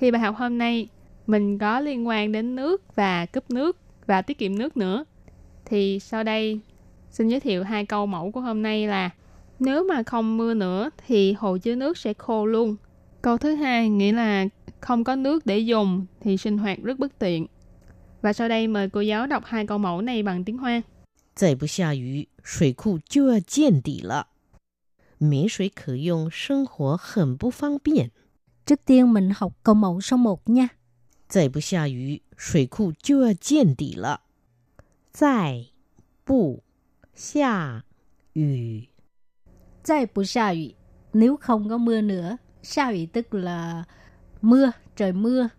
[0.00, 0.88] Thì bài học hôm nay
[1.27, 5.05] mình có liên quan đến nước và cấp nước và tiết kiệm nước nữa.
[5.65, 6.59] Thì sau đây
[7.11, 9.09] xin giới thiệu hai câu mẫu của hôm nay là
[9.59, 12.75] nếu mà không mưa nữa thì hồ chứa nước sẽ khô luôn.
[13.21, 14.45] Câu thứ hai nghĩa là
[14.79, 17.47] không có nước để dùng thì sinh hoạt rất bất tiện.
[18.21, 20.81] Và sau đây mời cô giáo đọc hai câu mẫu này bằng tiếng Hoa.
[21.35, 24.29] 再不下雨，水库就要见底了。
[25.19, 28.09] 没水可用，生活很不方便。
[28.65, 30.67] Trước tiên mình học câu mẫu số 1 nha.
[31.31, 34.21] 再不下雨，水库就要见底了。
[35.11, 35.67] 再
[36.23, 36.63] 不
[37.13, 37.83] 下
[38.33, 38.89] 雨，
[39.83, 40.75] 再不下雨
[41.13, 42.37] nếu không có mưa nữa.
[42.61, 43.85] Sa雨 tức là
[44.41, 45.49] mưa, trời mưa.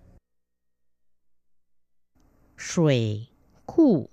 [2.59, 3.29] Sủy
[3.67, 4.09] khu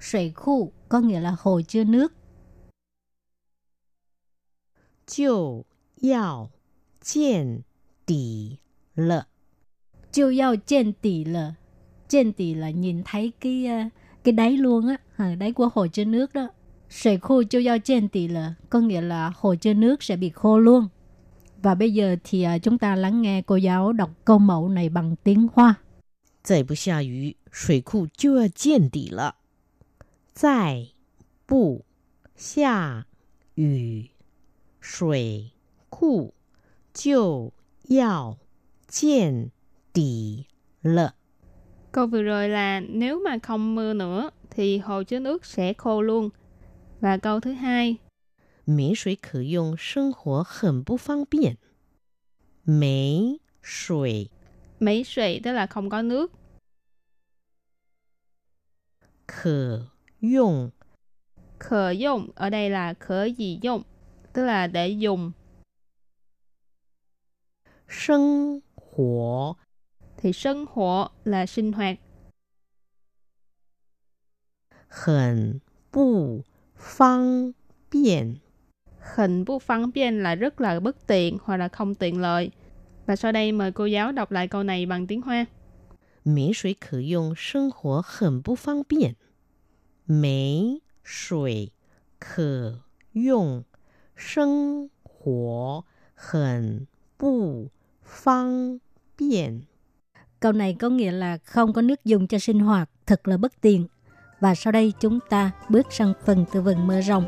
[0.00, 2.12] Sủy khu có nghĩa là hồ chứa nước.
[5.06, 5.62] Jiu
[6.02, 6.50] yào
[7.02, 7.60] jian
[8.06, 8.56] tỷ
[8.94, 9.24] lợ
[10.12, 11.52] Jiu yào jian tỷ lợ
[12.08, 13.78] Jian tỷ là nhìn thấy cái ờ,
[14.24, 16.48] cái đáy luôn á, à, đáy của hồ chứa nước đó.
[16.90, 20.30] Sủy khu jiu yào jian tỷ lợ có nghĩa là hồ chứa nước sẽ bị
[20.30, 20.88] khô luôn.
[21.62, 24.88] Và bây giờ thì uh, chúng ta lắng nghe cô giáo đọc câu mẫu này
[24.88, 25.74] bằng tiếng Hoa.
[26.42, 29.36] 再不下雨，水库就要见底了。
[30.34, 30.88] 再
[31.46, 31.86] 不
[32.36, 33.06] 下
[33.54, 34.10] 雨，
[34.78, 35.52] 水
[35.88, 36.34] 库
[36.92, 37.54] 就
[37.88, 38.36] 要
[38.86, 39.50] 见
[39.99, 40.43] tỷ
[40.81, 41.11] lợ.
[41.91, 46.01] Câu vừa rồi là nếu mà không mưa nữa thì hồ chứa nước sẽ khô
[46.01, 46.29] luôn.
[46.99, 47.95] Và câu thứ hai.
[48.65, 51.55] Mấy suy khử dùng sinh hoạt hẳn bù phong biện.
[52.65, 54.27] Mấy suy.
[54.79, 56.31] Mấy suy tức là không có nước.
[59.27, 59.81] Khử
[60.21, 60.69] dùng.
[61.59, 63.83] Khử dùng ở đây là khử gì dùng,
[64.33, 65.31] tức là để dùng.
[67.89, 69.57] Sinh hoạt
[70.21, 71.97] thì sinh hoạt là sinh hoạt.
[74.87, 75.59] Hẳn
[75.91, 76.41] bù
[76.75, 77.51] phang
[77.91, 78.35] biện
[79.15, 82.51] Hình bù phang biện là rất là bất tiện hoặc là không tiện lợi.
[83.05, 85.45] Và sau đây mời cô giáo đọc lại câu này bằng tiếng Hoa.
[86.25, 89.13] Mấy suy khử dùng sinh hoạt hẳn bù phang biện.
[90.07, 91.69] Mấy suy
[92.19, 92.75] khử
[93.13, 93.63] dùng
[94.17, 96.85] sinh hoạt hẳn
[97.19, 97.67] bù
[98.03, 98.77] phang
[99.17, 99.61] biện.
[100.39, 103.61] Câu này có nghĩa là không có nước dùng cho sinh hoạt, thật là bất
[103.61, 103.87] tiện.
[104.39, 107.25] Và sau đây chúng ta bước sang phần từ vấn mơ rộng.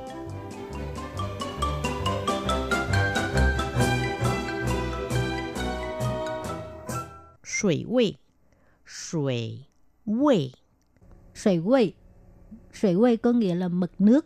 [7.43, 8.15] Sủy vị
[8.85, 9.59] Sủy
[10.05, 10.51] vị
[11.35, 11.93] Sủy vị
[12.73, 14.25] Sủy vị có nghĩa là mực nước.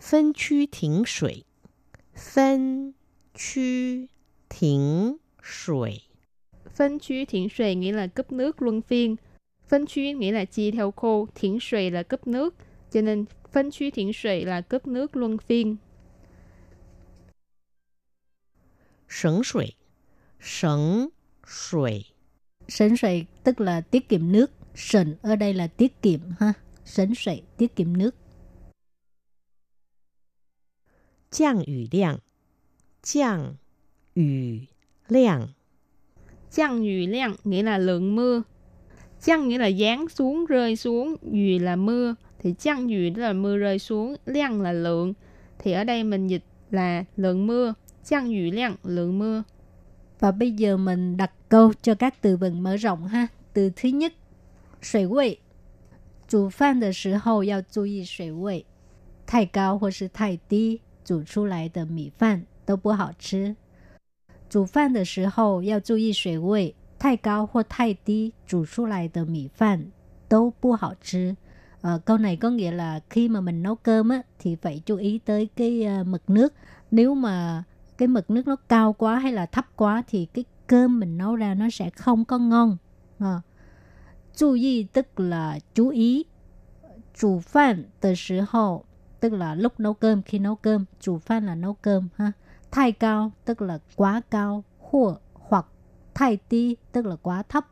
[0.00, 1.44] Phân khu tỉnh sủy
[2.34, 2.92] Phân
[3.34, 3.62] khu
[4.60, 5.16] tỉnh
[5.47, 6.01] 水，
[6.75, 9.15] 分区停水 nghĩa là cấp nước luân phiên.
[9.67, 12.55] Phân区 nghĩa là chia theo khu, thiển suy là cấp nước.
[12.91, 15.77] Cho nên phân区thiển suy là cấp nước luân phiên.
[19.07, 19.75] 省水，
[20.39, 21.11] 省
[21.45, 22.13] 水，
[22.67, 24.51] Sấn sợi tức là tiết kiệm nước.
[24.75, 26.53] Sần ở đây là tiết kiệm ha.
[26.85, 28.15] Sấn sợi tiết kiệm nước.
[31.31, 32.19] 降雨量，
[33.01, 33.57] 降
[34.13, 34.67] 雨
[35.07, 35.47] 量，
[36.55, 38.43] Chăng yu lượng nghĩa là lượng mưa.
[39.21, 41.15] Chăng nghĩa là giáng xuống, rơi xuống.
[41.21, 42.15] Yu là mưa.
[42.39, 44.15] Thì chăng yu là mưa rơi xuống.
[44.25, 45.13] Lượng là lượng.
[45.59, 47.73] Thì ở đây mình dịch là lượng mưa.
[48.05, 49.43] Chăng yu lượng, lượng mưa.
[50.19, 53.27] Và bây giờ mình đặt câu cho các từ vựng mở rộng ha.
[53.53, 54.13] Từ thứ nhất,
[54.81, 55.39] 水位。
[56.27, 58.65] 煮饭的时候要注意水位。
[59.25, 63.55] 太高或是太低煮出来的米饭都不好吃。
[64.49, 69.91] 煮饭的时候要注意水位，太高或太低煮出来的米饭
[70.27, 71.35] 都不好吃.
[71.81, 74.97] Ờ, câu này có nghĩa là khi mà mình nấu cơm á, thì phải chú
[74.97, 76.53] ý tới cái uh, mực nước.
[76.91, 77.63] Nếu mà
[77.97, 81.35] cái mực nước nó cao quá hay là thấp quá thì cái cơm mình nấu
[81.35, 82.77] ra nó sẽ không có ngon.
[83.19, 83.41] À.
[84.35, 86.25] Chú ý tức là chú ý.
[87.13, 88.83] Chủ phan từ 时候
[89.19, 90.85] tức là lúc nấu cơm khi nấu cơm.
[90.99, 92.31] Chủ phan là nấu cơm ha.
[92.71, 95.65] Thái cao tức là quá cao hoặc hoặc
[96.13, 97.65] thái tí tức là quá thấp.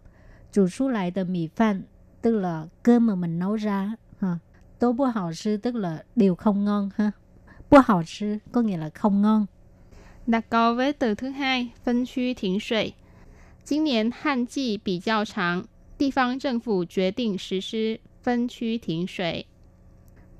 [0.51, 1.83] Chủ số lại từ mì phan
[2.21, 4.37] tức là cơm mà mình nấu ra ha.
[4.79, 7.11] Tố bố hảo sư tức là điều không ngon ha.
[7.69, 9.45] Bố hảo sư có nghĩa là không ngon.
[10.27, 12.93] Đặt câu với từ thứ hai, phân区停水。
[13.63, 15.65] 今年旱季比较长，
[15.97, 19.45] 地方政府决定实施分区停水。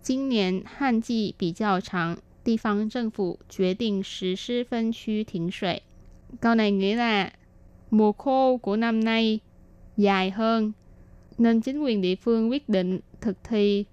[0.02, 5.82] 今年旱季比较长， 地方政府决定实施分区停水.
[6.42, 7.32] Câu này nghĩa là
[7.92, 9.40] mùa khô của năm nay
[9.98, 10.72] dài hơn,
[11.38, 13.86] nên chính quyền địa phương quyết định thực thi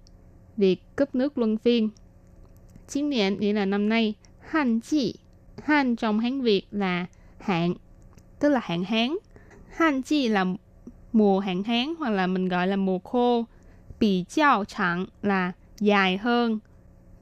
[0.57, 1.89] việc cấp nước luân phiên.
[2.87, 5.15] Chiến niệm nghĩa là năm nay, han chi,
[5.63, 7.05] han trong Hán Việt là
[7.39, 7.73] hạn,
[8.39, 9.15] tức là hạn hán.
[9.69, 10.45] Han chi là
[11.13, 13.45] mùa hạn hán hoặc là mình gọi là mùa khô.
[13.99, 16.59] Bị chào chẳng là dài hơn.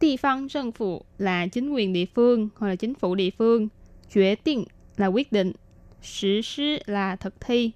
[0.01, 3.67] Địa phương政phủ là chính quyền địa phương hoặc là chính phủ địa phương.
[4.15, 4.65] Quyết định
[4.97, 5.51] là quyết định.
[6.01, 7.71] Sử sư là thực thi.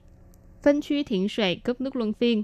[0.64, 2.44] Phân区停水cấp nước luân phiên.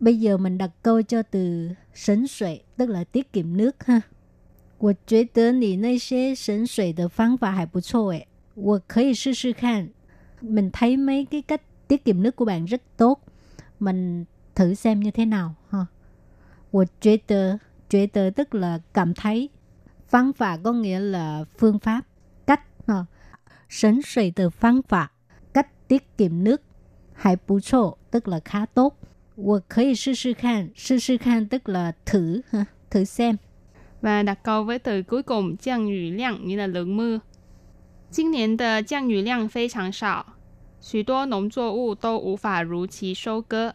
[0.00, 4.00] Bây giờ mình đặt câu cho từ sấn水, tức là tiết kiệm nước ha.
[4.78, 9.90] 我觉得你那些省水的方法还不错诶，我可以试试看。
[10.40, 13.20] Mình thấy mấy cái cách tiết kiệm nước của bạn rất tốt.
[13.80, 15.86] Mình thử xem như thế nào ha.
[16.70, 19.50] 我觉得 觉得 tức là cảm thấy.
[20.08, 22.02] Phương pháp có nghĩa là phương pháp,
[22.46, 23.04] cách ha.
[23.68, 25.12] Sấn sủy từ phương pháp,
[25.54, 26.62] cách tiết kiệm nước.
[27.14, 28.94] Hay bù chô, tức là khá tốt.
[29.36, 33.36] 我可以试试看，试试看 tức là thử ha, thử xem.
[34.00, 37.20] Và đặt câu với từ cuối cùng 降雨量 nghĩa là lượng mưa.
[38.10, 40.26] 今年的降雨量非常少，
[40.80, 43.74] 许多农作物都无法如期收割。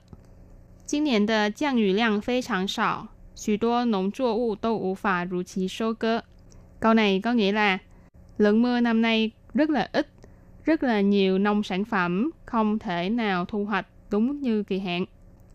[0.86, 6.22] 今年的降雨量非常少， 许多农作物都无法如期收割.
[6.80, 7.78] Câu này có nghĩa là
[8.38, 10.08] lượng mưa năm nay rất là ít,
[10.66, 15.06] rất là nhiều nông sản phẩm không thể nào thu hoạch đúng như kỳ hạn.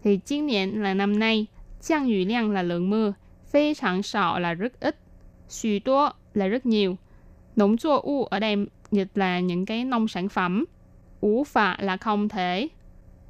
[0.03, 1.47] Thì chiến niệm là năm nay,
[1.81, 3.13] 降雨量 là lượng mưa,
[3.53, 4.97] phi常少 là rất ít,
[5.49, 6.97] xù tố là rất nhiều.
[7.57, 10.65] Nông作物ở đây dịch là những cái nông sản phẩm.
[11.21, 12.69] Ủ phạ là không thể.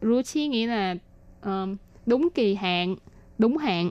[0.01, 0.95] Rú chi nghĩa là
[1.43, 1.77] um,
[2.07, 2.97] đúng kỳ hạn,
[3.39, 3.91] đúng hạn.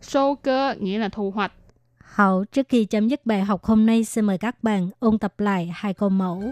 [0.00, 1.52] Sâu cơ nghĩa là thu hoạch.
[1.98, 5.40] Hậu, trước khi chấm dứt bài học hôm nay, xin mời các bạn ôn tập
[5.40, 6.42] lại hai câu mẫu.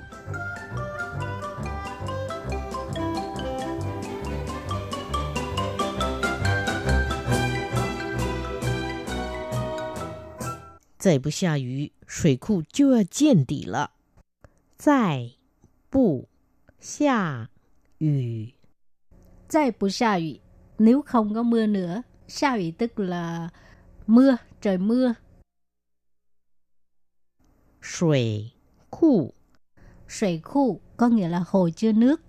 [10.99, 13.91] 再不下雨，水库就要见底了。
[14.79, 15.33] 再
[15.91, 16.29] 不
[16.81, 17.51] 下
[17.99, 18.55] 雨，
[19.47, 20.41] 再不下雨
[20.79, 22.05] nếu không có mưa nữa.
[22.30, 23.50] Xa ủy tức là
[24.08, 25.14] mưa, trời mưa.
[27.82, 28.52] Sủy
[28.90, 29.32] khu
[30.10, 32.22] Sủy khu có nghĩa là hồ chứa nước.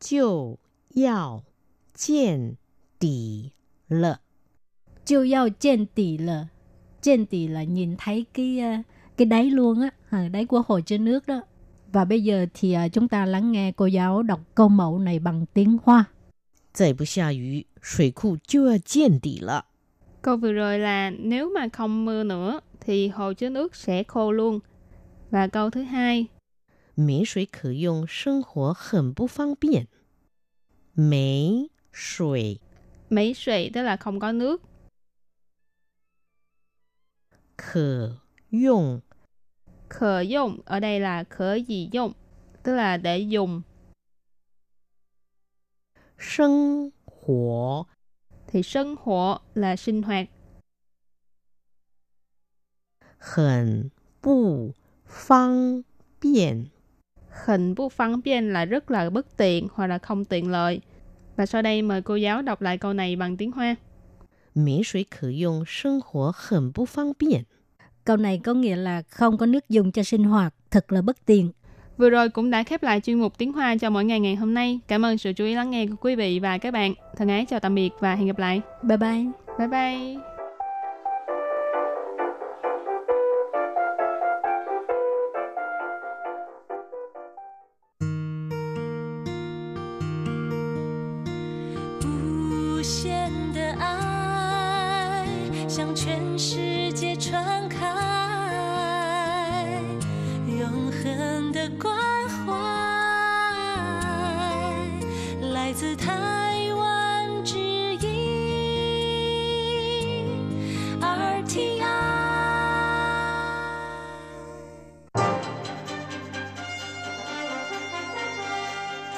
[0.00, 0.58] Chiều
[0.96, 1.44] yào
[1.96, 2.54] chèn
[2.98, 3.50] tỷ
[3.88, 4.16] lợ
[5.04, 6.44] Chiều yào chèn tỷ lợ
[7.00, 8.72] Chèn tỷ là nhìn thấy cái ờ,
[9.16, 11.42] cái đáy luôn á, à, đáy của hồ chứa nước đó.
[11.92, 15.18] Và bây giờ thì ờ, chúng ta lắng nghe cô giáo đọc câu mẫu này
[15.18, 16.04] bằng tiếng Hoa.
[16.73, 19.65] 再不下雨，水库就要见底了。
[20.21, 24.31] Câu vừa rồi là nếu mà không mưa nữa thì hồ chứa nước sẽ khô
[24.31, 24.59] luôn.
[25.31, 26.27] Và câu thứ hai,
[26.95, 29.87] 没水可用，生活很不方便。
[30.93, 32.59] 没水
[33.09, 34.61] mấy sủy tức là không có nước.
[37.57, 38.17] 可
[38.49, 39.01] 用，
[39.89, 42.13] Khờ dụng ở đây là khở gì dụng,
[42.63, 43.61] tức là để dùng.
[46.18, 47.86] Sinh hoạt,
[48.46, 50.28] thì sinh hoạt là sinh hoạt.
[53.18, 53.88] Hẳn
[54.22, 54.72] bù
[55.06, 55.82] phang
[56.22, 56.66] biện
[57.30, 60.80] Hẳn bù phang biện là rất là bất tiện hoặc là không tiện lợi.
[61.36, 63.76] Và sau đây mời cô giáo đọc lại câu này bằng tiếng Hoa.
[64.54, 67.42] Mì suy khử dùng sinh hoạt hẳn bù phang biện
[68.04, 71.26] Câu này có nghĩa là không có nước dùng cho sinh hoạt, thật là bất
[71.26, 71.52] tiện.
[71.96, 74.54] Vừa rồi cũng đã khép lại chuyên mục tiếng Hoa cho mỗi ngày ngày hôm
[74.54, 74.80] nay.
[74.88, 76.94] Cảm ơn sự chú ý lắng nghe của quý vị và các bạn.
[77.16, 78.60] Thân ái chào tạm biệt và hẹn gặp lại.
[78.82, 79.24] Bye bye.
[79.58, 80.33] Bye bye.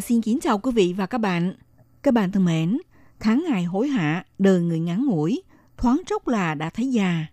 [0.00, 1.54] Xin kính chào quý vị và các bạn.
[2.02, 2.78] Các bạn thân mến,
[3.20, 5.42] tháng ngày hối hả, đời người ngắn ngủi,
[5.76, 7.26] thoáng chốc là đã thấy già.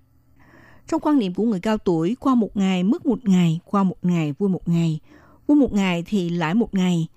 [0.87, 3.97] Trong quan niệm của người cao tuổi, qua một ngày mất một ngày, qua một
[4.01, 4.99] ngày vui một ngày,
[5.47, 7.07] vui một ngày thì lại một ngày.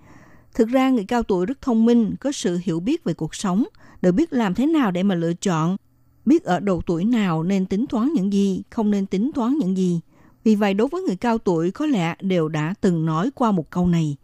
[0.55, 3.65] Thực ra người cao tuổi rất thông minh, có sự hiểu biết về cuộc sống,
[4.03, 5.77] đều biết làm thế nào để mà lựa chọn,
[6.25, 9.77] biết ở độ tuổi nào nên tính toán những gì, không nên tính toán những
[9.77, 10.01] gì.
[10.45, 13.71] Vì vậy đối với người cao tuổi có lẽ đều đã từng nói qua một
[13.71, 14.17] câu này.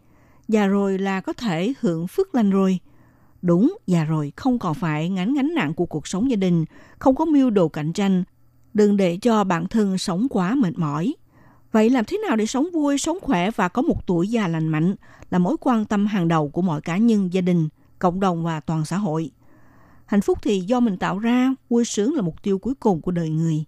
[0.51, 2.79] Già rồi là có thể hưởng phước lành rồi.
[3.41, 6.65] Đúng, già rồi không còn phải ngánh ngánh nặng của cuộc sống gia đình,
[6.99, 8.23] không có mưu đồ cạnh tranh.
[8.73, 11.13] Đừng để cho bản thân sống quá mệt mỏi.
[11.71, 14.67] Vậy làm thế nào để sống vui, sống khỏe và có một tuổi già lành
[14.67, 14.95] mạnh
[15.29, 18.59] là mối quan tâm hàng đầu của mọi cá nhân, gia đình, cộng đồng và
[18.59, 19.31] toàn xã hội.
[20.05, 23.11] Hạnh phúc thì do mình tạo ra, vui sướng là mục tiêu cuối cùng của
[23.11, 23.65] đời người.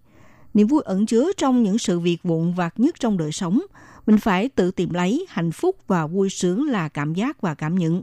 [0.54, 3.60] Niềm vui ẩn chứa trong những sự việc vụn vặt nhất trong đời sống.
[4.06, 7.74] Mình phải tự tìm lấy hạnh phúc và vui sướng là cảm giác và cảm
[7.74, 8.02] nhận.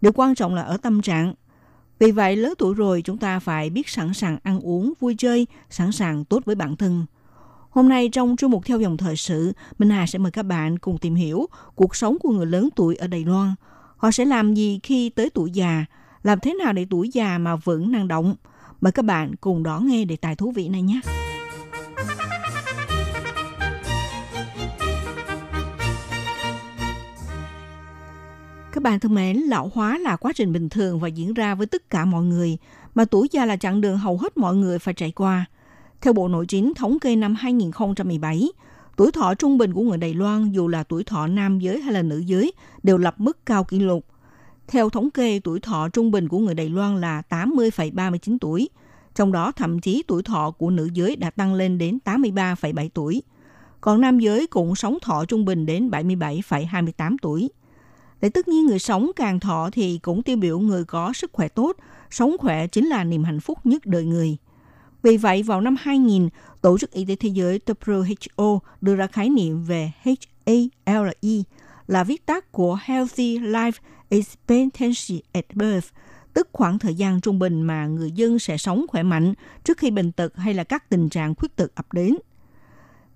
[0.00, 1.34] Điều quan trọng là ở tâm trạng.
[1.98, 5.46] Vì vậy, lớn tuổi rồi chúng ta phải biết sẵn sàng ăn uống, vui chơi,
[5.70, 7.06] sẵn sàng tốt với bản thân.
[7.70, 10.78] Hôm nay trong chuyên mục theo dòng thời sự, Minh Hà sẽ mời các bạn
[10.78, 13.54] cùng tìm hiểu cuộc sống của người lớn tuổi ở Đài Loan.
[13.96, 15.84] Họ sẽ làm gì khi tới tuổi già?
[16.22, 18.34] Làm thế nào để tuổi già mà vẫn năng động?
[18.80, 21.00] Mời các bạn cùng đón nghe đề tài thú vị này nhé.
[28.72, 31.66] Các bạn thân mến, lão hóa là quá trình bình thường và diễn ra với
[31.66, 32.58] tất cả mọi người,
[32.94, 35.44] mà tuổi già là chặng đường hầu hết mọi người phải trải qua.
[36.00, 38.48] Theo Bộ Nội chính thống kê năm 2017,
[38.96, 41.92] tuổi thọ trung bình của người Đài Loan dù là tuổi thọ nam giới hay
[41.92, 42.52] là nữ giới
[42.82, 44.06] đều lập mức cao kỷ lục.
[44.68, 48.68] Theo thống kê, tuổi thọ trung bình của người Đài Loan là 80,39 tuổi,
[49.14, 53.22] trong đó thậm chí tuổi thọ của nữ giới đã tăng lên đến 83,7 tuổi.
[53.80, 57.50] Còn nam giới cũng sống thọ trung bình đến 77,28 tuổi.
[58.20, 61.48] Để tất nhiên người sống càng thọ thì cũng tiêu biểu người có sức khỏe
[61.48, 61.76] tốt,
[62.10, 64.36] sống khỏe chính là niềm hạnh phúc nhất đời người.
[65.02, 66.28] Vì vậy, vào năm 2000,
[66.60, 71.42] Tổ chức Y tế Thế giới WHO đưa ra khái niệm về HALE
[71.86, 73.72] là viết tắt của Healthy Life
[74.08, 75.88] Expectancy at Birth,
[76.34, 79.90] tức khoảng thời gian trung bình mà người dân sẽ sống khỏe mạnh trước khi
[79.90, 82.16] bệnh tật hay là các tình trạng khuyết tật ập đến.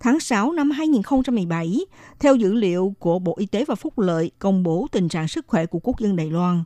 [0.05, 1.79] Tháng 6 năm 2017,
[2.21, 5.47] theo dữ liệu của Bộ Y tế và Phúc lợi công bố tình trạng sức
[5.47, 6.65] khỏe của quốc dân Đài Loan,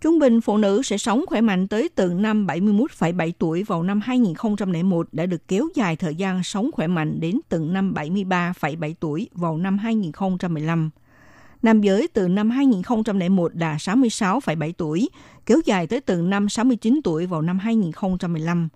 [0.00, 4.00] Trung bình phụ nữ sẽ sống khỏe mạnh tới từ năm 71,7 tuổi vào năm
[4.00, 9.28] 2001 đã được kéo dài thời gian sống khỏe mạnh đến từ năm 73,7 tuổi
[9.32, 10.90] vào năm 2015.
[11.62, 15.08] Nam giới từ năm 2001 là 66,7 tuổi,
[15.46, 18.68] kéo dài tới từ năm 69 tuổi vào năm 2015.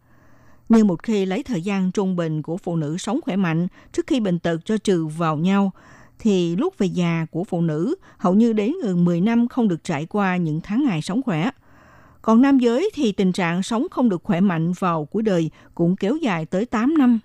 [0.69, 4.07] Nhưng một khi lấy thời gian trung bình của phụ nữ sống khỏe mạnh trước
[4.07, 5.73] khi bệnh tật cho trừ vào nhau,
[6.19, 9.85] thì lúc về già của phụ nữ hầu như đến gần 10 năm không được
[9.85, 11.51] trải qua những tháng ngày sống khỏe.
[12.23, 15.97] Còn nam giới thì tình trạng sống không được khỏe mạnh vào cuối đời cũng
[15.97, 17.19] kéo dài tới 8 năm.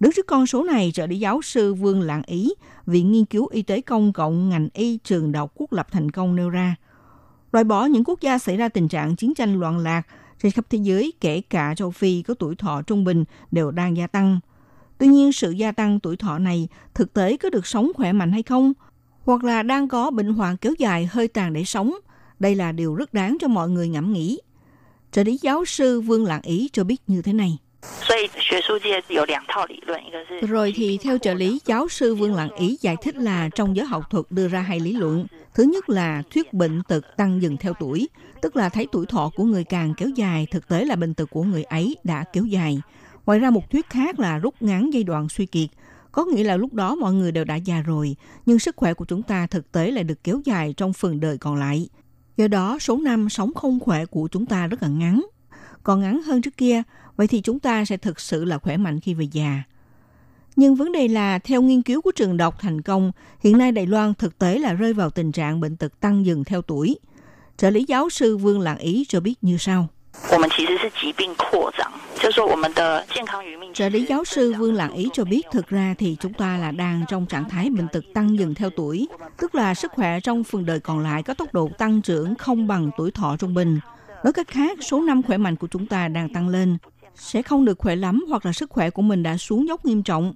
[0.00, 2.54] Đứng trước con số này, trợ lý giáo sư Vương Lạng Ý,
[2.86, 6.10] Viện Nghiên cứu Y tế Công cộng ngành y trường Đại học Quốc lập thành
[6.10, 6.76] công nêu ra.
[7.52, 10.02] Loại bỏ những quốc gia xảy ra tình trạng chiến tranh loạn lạc
[10.42, 13.96] trên khắp thế giới, kể cả châu Phi có tuổi thọ trung bình đều đang
[13.96, 14.40] gia tăng.
[14.98, 18.32] Tuy nhiên, sự gia tăng tuổi thọ này thực tế có được sống khỏe mạnh
[18.32, 18.72] hay không?
[19.24, 21.94] Hoặc là đang có bệnh hoạn kéo dài hơi tàn để sống?
[22.38, 24.40] Đây là điều rất đáng cho mọi người ngẫm nghĩ.
[25.12, 27.58] Trợ lý giáo sư Vương Lạng Ý cho biết như thế này.
[30.48, 33.86] Rồi thì theo trợ lý giáo sư Vương Lạng Ý giải thích là trong giới
[33.86, 35.26] học thuật đưa ra hai lý luận.
[35.54, 38.08] Thứ nhất là thuyết bệnh tật tăng dần theo tuổi,
[38.42, 41.30] tức là thấy tuổi thọ của người càng kéo dài, thực tế là bệnh tật
[41.30, 42.80] của người ấy đã kéo dài.
[43.26, 45.68] Ngoài ra một thuyết khác là rút ngắn giai đoạn suy kiệt,
[46.12, 49.04] có nghĩa là lúc đó mọi người đều đã già rồi, nhưng sức khỏe của
[49.04, 51.88] chúng ta thực tế lại được kéo dài trong phần đời còn lại.
[52.36, 55.26] Do đó, số năm sống không khỏe của chúng ta rất là ngắn.
[55.82, 56.82] Còn ngắn hơn trước kia,
[57.16, 59.62] vậy thì chúng ta sẽ thực sự là khỏe mạnh khi về già.
[60.56, 63.86] Nhưng vấn đề là, theo nghiên cứu của trường đọc thành công, hiện nay Đài
[63.86, 66.98] Loan thực tế là rơi vào tình trạng bệnh tật tăng dần theo tuổi.
[67.56, 69.88] Trợ lý giáo sư Vương Lạng Ý cho biết như sau.
[73.74, 76.70] Trợ lý giáo sư Vương Lạng Ý cho biết thực ra thì chúng ta là
[76.70, 80.44] đang trong trạng thái bệnh tật tăng dần theo tuổi, tức là sức khỏe trong
[80.44, 83.80] phần đời còn lại có tốc độ tăng trưởng không bằng tuổi thọ trung bình.
[84.24, 86.78] Nói cách khác, số năm khỏe mạnh của chúng ta đang tăng lên,
[87.14, 90.02] sẽ không được khỏe lắm hoặc là sức khỏe của mình đã xuống dốc nghiêm
[90.02, 90.34] trọng.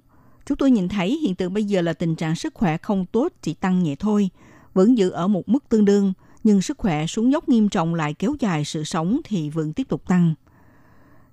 [0.49, 3.33] Chúng tôi nhìn thấy hiện tượng bây giờ là tình trạng sức khỏe không tốt
[3.41, 4.29] chỉ tăng nhẹ thôi,
[4.73, 8.13] vẫn giữ ở một mức tương đương, nhưng sức khỏe xuống dốc nghiêm trọng lại
[8.13, 10.33] kéo dài sự sống thì vẫn tiếp tục tăng.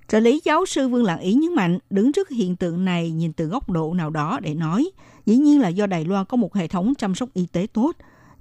[0.08, 3.32] Trợ lý giáo sư Vương Lạng Ý nhấn mạnh, đứng trước hiện tượng này nhìn
[3.32, 4.90] từ góc độ nào đó để nói,
[5.26, 7.92] dĩ nhiên là do Đài Loan có một hệ thống chăm sóc y tế tốt,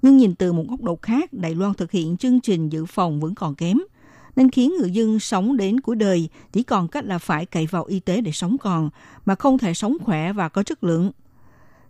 [0.02, 3.20] nhưng nhìn từ một góc độ khác, Đài Loan thực hiện chương trình dự phòng
[3.20, 3.78] vẫn còn kém,
[4.36, 7.84] nên khiến người dân sống đến cuối đời chỉ còn cách là phải cậy vào
[7.84, 8.90] y tế để sống còn,
[9.24, 11.10] mà không thể sống khỏe và có chất lượng.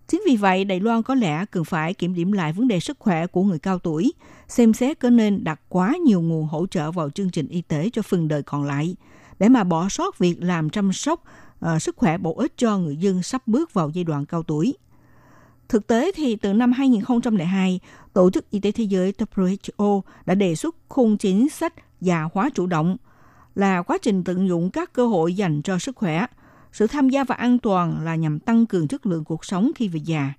[0.09, 2.97] Chính vì vậy, Đài Loan có lẽ cần phải kiểm điểm lại vấn đề sức
[2.99, 4.13] khỏe của người cao tuổi,
[4.49, 7.91] xem xét có nên đặt quá nhiều nguồn hỗ trợ vào chương trình y tế
[7.93, 8.97] cho phần đời còn lại,
[9.39, 11.25] để mà bỏ sót việc làm chăm sóc
[11.65, 14.75] uh, sức khỏe bổ ích cho người dân sắp bước vào giai đoạn cao tuổi.
[15.69, 17.81] Thực tế thì từ năm 2002,
[18.13, 22.51] Tổ chức Y tế Thế giới WHO đã đề xuất khung chính sách và hóa
[22.55, 22.97] chủ động
[23.55, 26.27] là quá trình tận dụng các cơ hội dành cho sức khỏe.
[26.73, 29.89] Sự tham gia và an toàn là nhằm tăng cường chất lượng cuộc sống khi
[29.89, 30.33] về già.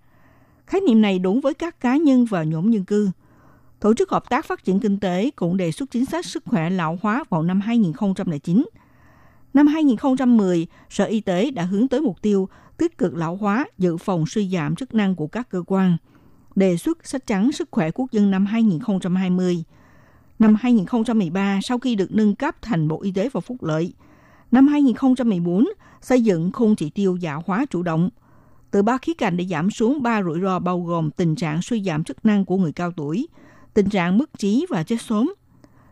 [0.67, 3.09] Khái niệm này đúng với các cá nhân và nhóm dân cư.
[3.79, 6.69] Tổ chức Hợp tác Phát triển Kinh tế cũng đề xuất chính sách sức khỏe
[6.69, 8.65] lão hóa vào năm 2009.
[9.53, 13.97] Năm 2010, Sở Y tế đã hướng tới mục tiêu tích cực lão hóa, dự
[13.97, 15.97] phòng suy giảm chức năng của các cơ quan,
[16.55, 19.63] đề xuất sách trắng sức khỏe quốc dân năm 2020.
[20.39, 23.93] Năm 2013, sau khi được nâng cấp thành Bộ Y tế và Phúc lợi,
[24.51, 25.65] năm 2014
[26.01, 28.09] xây dựng khung chỉ tiêu giả hóa chủ động
[28.71, 31.83] từ ba khía cạnh để giảm xuống ba rủi ro bao gồm tình trạng suy
[31.83, 33.27] giảm chức năng của người cao tuổi,
[33.73, 35.33] tình trạng mất trí và chết sớm.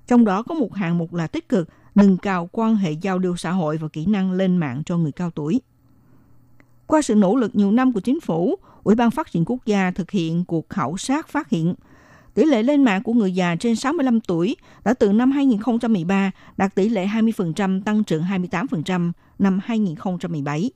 [0.07, 3.35] Trong đó có một hạng mục là tích cực nâng cao quan hệ giao lưu
[3.35, 5.61] xã hội và kỹ năng lên mạng cho người cao tuổi.
[6.87, 9.91] Qua sự nỗ lực nhiều năm của chính phủ, Ủy ban Phát triển Quốc gia
[9.91, 11.75] thực hiện cuộc khảo sát phát hiện
[12.35, 16.75] tỷ lệ lên mạng của người già trên 65 tuổi đã từ năm 2013 đạt
[16.75, 20.71] tỷ lệ 20% tăng trưởng 28% năm 2017.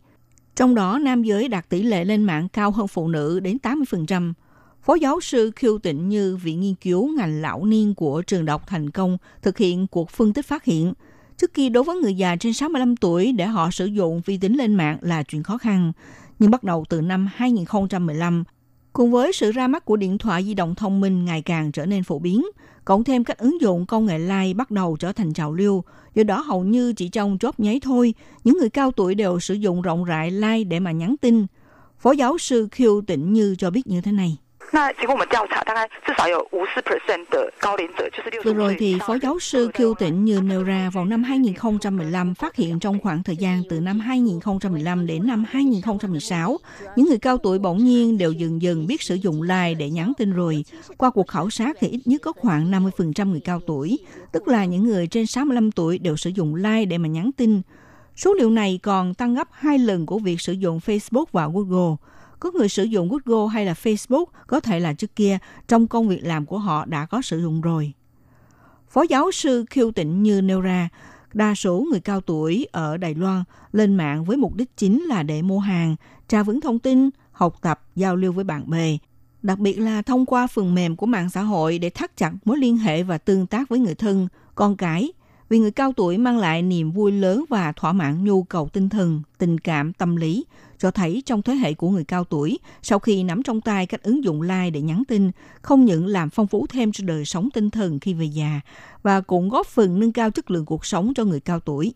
[0.55, 4.33] Trong đó, nam giới đạt tỷ lệ lên mạng cao hơn phụ nữ đến 80%.
[4.81, 8.63] Phó giáo sư Kiêu Tịnh Như, Viện Nghiên cứu ngành lão niên của trường đọc
[8.67, 10.93] thành công thực hiện cuộc phân tích phát hiện–
[11.39, 14.57] Trước kia đối với người già trên 65 tuổi để họ sử dụng vi tính
[14.57, 15.91] lên mạng là chuyện khó khăn.
[16.39, 18.43] Nhưng bắt đầu từ năm 2015,
[18.93, 21.85] cùng với sự ra mắt của điện thoại di động thông minh ngày càng trở
[21.85, 22.45] nên phổ biến,
[22.85, 25.83] cộng thêm cách ứng dụng công nghệ like bắt đầu trở thành trào lưu.
[26.15, 28.13] Do đó hầu như chỉ trong chốt nháy thôi,
[28.43, 31.45] những người cao tuổi đều sử dụng rộng rãi like để mà nhắn tin.
[31.99, 34.37] Phó giáo sư Khiêu Tịnh Như cho biết như thế này.
[34.72, 41.04] 那经过我们调查，大概至少有五十 percent 的高龄者就是六 Vừa rồi thì Phó giáo sư Kiêu Tịnh như nêu ra vào
[41.04, 46.58] năm 2015 phát hiện trong khoảng thời gian từ năm 2015 đến năm 2016,
[46.96, 50.12] những người cao tuổi bỗng nhiên đều dần dần biết sử dụng like để nhắn
[50.18, 50.64] tin rồi.
[50.96, 53.98] Qua cuộc khảo sát thì ít nhất có khoảng 50% người cao tuổi,
[54.32, 57.62] tức là những người trên 65 tuổi đều sử dụng like để mà nhắn tin.
[58.16, 61.96] Số liệu này còn tăng gấp hai lần của việc sử dụng Facebook và Google
[62.39, 65.37] có người sử dụng Google hay là Facebook có thể là trước kia
[65.67, 67.93] trong công việc làm của họ đã có sử dụng rồi.
[68.89, 70.89] Phó giáo sư Khiêu Tịnh như nêu ra,
[71.33, 75.23] đa số người cao tuổi ở Đài Loan lên mạng với mục đích chính là
[75.23, 75.95] để mua hàng,
[76.27, 78.97] tra vấn thông tin, học tập, giao lưu với bạn bè,
[79.41, 82.57] đặc biệt là thông qua phần mềm của mạng xã hội để thắt chặt mối
[82.57, 85.11] liên hệ và tương tác với người thân, con cái,
[85.49, 88.89] vì người cao tuổi mang lại niềm vui lớn và thỏa mãn nhu cầu tinh
[88.89, 90.45] thần, tình cảm, tâm lý,
[90.77, 94.03] cho thấy trong thế hệ của người cao tuổi, sau khi nắm trong tay cách
[94.03, 95.31] ứng dụng like để nhắn tin,
[95.61, 98.61] không những làm phong phú thêm cho đời sống tinh thần khi về già,
[99.03, 101.93] và cũng góp phần nâng cao chất lượng cuộc sống cho người cao tuổi.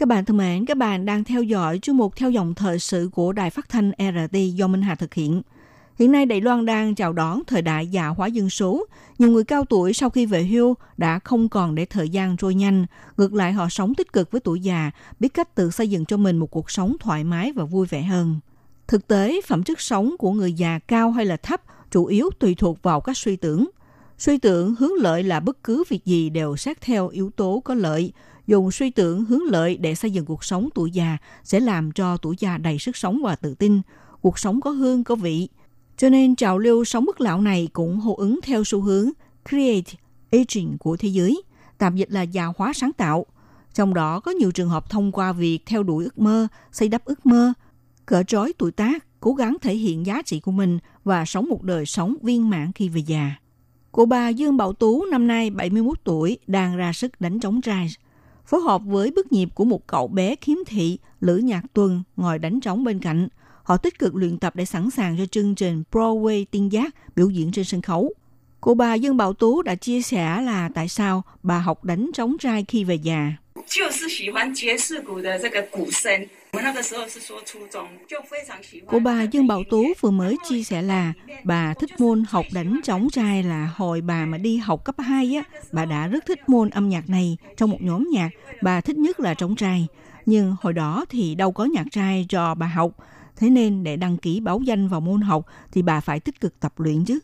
[0.00, 3.10] Các bạn thân mến, các bạn đang theo dõi chương mục theo dòng thời sự
[3.12, 5.42] của Đài Phát thanh RT do Minh Hà thực hiện.
[5.98, 8.86] Hiện nay Đài Loan đang chào đón thời đại già hóa dân số.
[9.18, 12.54] Nhiều người cao tuổi sau khi về hưu đã không còn để thời gian trôi
[12.54, 12.86] nhanh.
[13.16, 14.90] Ngược lại họ sống tích cực với tuổi già,
[15.20, 18.02] biết cách tự xây dựng cho mình một cuộc sống thoải mái và vui vẻ
[18.02, 18.40] hơn.
[18.88, 22.54] Thực tế, phẩm chất sống của người già cao hay là thấp chủ yếu tùy
[22.54, 23.70] thuộc vào các suy tưởng.
[24.18, 27.74] Suy tưởng hướng lợi là bất cứ việc gì đều xét theo yếu tố có
[27.74, 28.12] lợi.
[28.50, 32.16] Dùng suy tưởng hướng lợi để xây dựng cuộc sống tuổi già sẽ làm cho
[32.16, 33.80] tuổi già đầy sức sống và tự tin.
[34.20, 35.48] Cuộc sống có hương, có vị.
[35.96, 39.10] Cho nên trào lưu sống bất lão này cũng hô ứng theo xu hướng
[39.48, 39.92] Create
[40.32, 41.42] Aging của thế giới,
[41.78, 43.26] tạm dịch là già hóa sáng tạo.
[43.74, 47.04] Trong đó có nhiều trường hợp thông qua việc theo đuổi ước mơ, xây đắp
[47.04, 47.52] ước mơ,
[48.06, 51.62] cỡ trói tuổi tác, cố gắng thể hiện giá trị của mình và sống một
[51.62, 53.32] đời sống viên mãn khi về già.
[53.92, 57.88] Cô bà Dương Bảo Tú năm nay 71 tuổi đang ra sức đánh trống trai
[58.49, 62.39] Phối hợp với bước nhịp của một cậu bé khiếm thị Lữ Nhạc Tuần ngồi
[62.39, 63.27] đánh trống bên cạnh.
[63.63, 67.29] Họ tích cực luyện tập để sẵn sàng cho chương trình Broadway tiên giác biểu
[67.29, 68.13] diễn trên sân khấu.
[68.61, 72.35] Cô bà Dương Bảo Tú đã chia sẻ là tại sao bà học đánh trống
[72.39, 73.33] trai khi về già.
[73.65, 76.27] 就是喜欢爵士鼓的这个鼓声。
[78.86, 81.12] Cô bà Dương Bảo Tú vừa mới chia sẻ là
[81.44, 85.34] bà thích môn học đánh trống trai là hồi bà mà đi học cấp 2
[85.34, 88.30] á, bà đã rất thích môn âm nhạc này trong một nhóm nhạc,
[88.62, 89.86] bà thích nhất là trống trai.
[90.26, 92.92] Nhưng hồi đó thì đâu có nhạc trai cho bà học,
[93.36, 96.60] thế nên để đăng ký báo danh vào môn học thì bà phải tích cực
[96.60, 97.18] tập luyện chứ.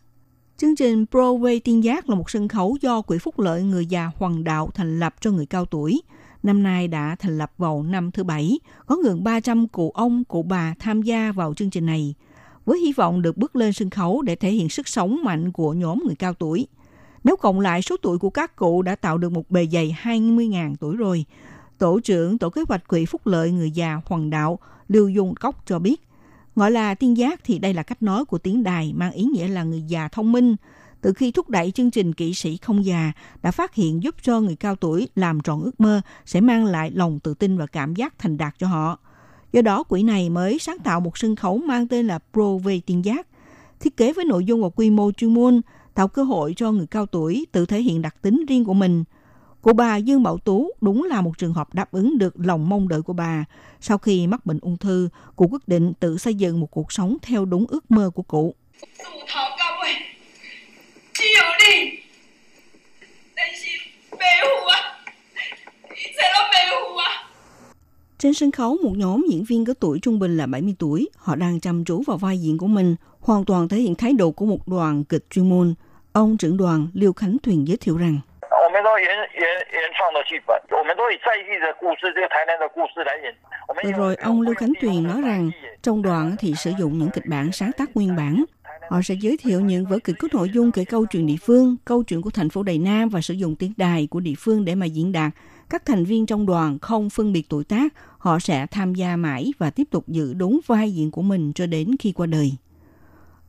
[0.57, 4.11] Chương trình Broadway Tiên Giác là một sân khấu do Quỹ Phúc Lợi Người già
[4.17, 6.03] Hoàng Đạo thành lập cho người cao tuổi–
[6.47, 10.43] Năm nay đã thành lập vào năm thứ bảy, có gần 300 cụ ông, cụ
[10.43, 12.15] bà tham gia vào chương trình này,
[12.65, 15.73] với hy vọng được bước lên sân khấu để thể hiện sức sống mạnh của
[15.73, 16.67] nhóm người cao tuổi.
[17.25, 20.75] Nếu cộng lại số tuổi của các cụ đã tạo được một bề dày 20.000
[20.81, 21.25] tuổi rồi.
[21.79, 25.63] Tổ trưởng Tổ kế hoạch Quỹ Phúc Lợi Người già Hoàng Đạo Lưu Dung Cốc
[25.67, 26.09] cho biết,
[26.57, 29.49] gọi là tiên giác thì đây là cách nói của tiếng đài mang ý nghĩa
[29.49, 30.57] là người già thông minh,
[31.01, 34.41] từ khi thúc đẩy chương trình kỹ sĩ không già đã phát hiện giúp cho
[34.41, 37.95] người cao tuổi làm trọn ước mơ sẽ mang lại lòng tự tin và cảm
[37.95, 38.99] giác thành đạt cho họ.
[39.53, 42.81] Do đó, quỹ này mới sáng tạo một sân khấu mang tên là Pro về
[42.87, 43.27] tiền giác,
[43.81, 45.61] thiết kế với nội dung và quy mô chuyên môn,
[45.95, 49.05] tạo cơ hội cho người cao tuổi tự thể hiện đặc tính riêng của mình.
[49.61, 52.89] Của bà Dương Bảo Tú đúng là một trường hợp đáp ứng được lòng mong
[52.89, 53.45] đợi của bà.
[53.81, 57.17] Sau khi mắc bệnh ung thư, cụ quyết định tự xây dựng một cuộc sống
[57.23, 58.55] theo đúng ước mơ của cụ.
[68.19, 71.37] Trên sân khấu, một nhóm diễn viên có tuổi trung bình là 70 tuổi, họ
[71.37, 74.47] đang chăm chú vào vai diễn của mình, hoàn toàn thể hiện thái độ của
[74.47, 75.75] một đoàn kịch chuyên môn.
[76.13, 78.19] Ông trưởng đoàn Liêu Khánh Thuyền giới thiệu rằng,
[83.85, 85.51] Vừa rồi, ông Lưu Khánh Tuyền nói rằng
[85.83, 88.45] trong đoàn thì sử dụng những kịch bản sáng tác nguyên bản,
[88.91, 91.77] Họ sẽ giới thiệu những vở kịch có nội dung kể câu chuyện địa phương,
[91.85, 94.65] câu chuyện của thành phố Đài Nam và sử dụng tiếng đài của địa phương
[94.65, 95.33] để mà diễn đạt.
[95.69, 99.53] Các thành viên trong đoàn không phân biệt tuổi tác, họ sẽ tham gia mãi
[99.59, 102.53] và tiếp tục giữ đúng vai diễn của mình cho đến khi qua đời.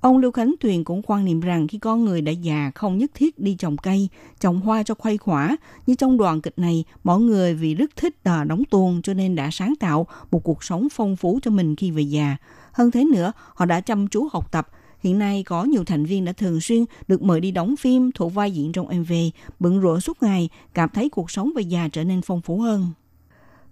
[0.02, 3.12] Ông Lưu Khánh Tuyền cũng quan niệm rằng khi con người đã già không nhất
[3.14, 4.10] thiết đi trồng cây,
[4.40, 5.58] trồng hoa cho khuây khỏa.
[5.88, 9.36] Như trong đoàn kịch này, mọi người vì rất thích đò đóng tuồng cho nên
[9.36, 12.38] đã sáng tạo một cuộc sống phong phú cho mình khi về già.
[12.72, 14.68] Hơn thế nữa, họ đã chăm chú học tập.
[15.00, 18.30] Hiện nay có nhiều thành viên đã thường xuyên được mời đi đóng phim, thủ
[18.30, 19.14] vai diễn trong MV,
[19.60, 22.88] bận rộn suốt ngày, cảm thấy cuộc sống về già trở nên phong phú hơn.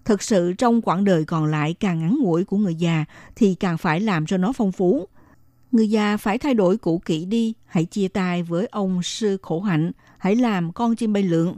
[0.05, 3.05] Thực sự trong quãng đời còn lại càng ngắn ngủi của người già
[3.35, 5.07] thì càng phải làm cho nó phong phú.
[5.71, 9.61] Người già phải thay đổi cũ kỹ đi, hãy chia tay với ông sư khổ
[9.61, 11.57] hạnh, hãy làm con chim bay lượn.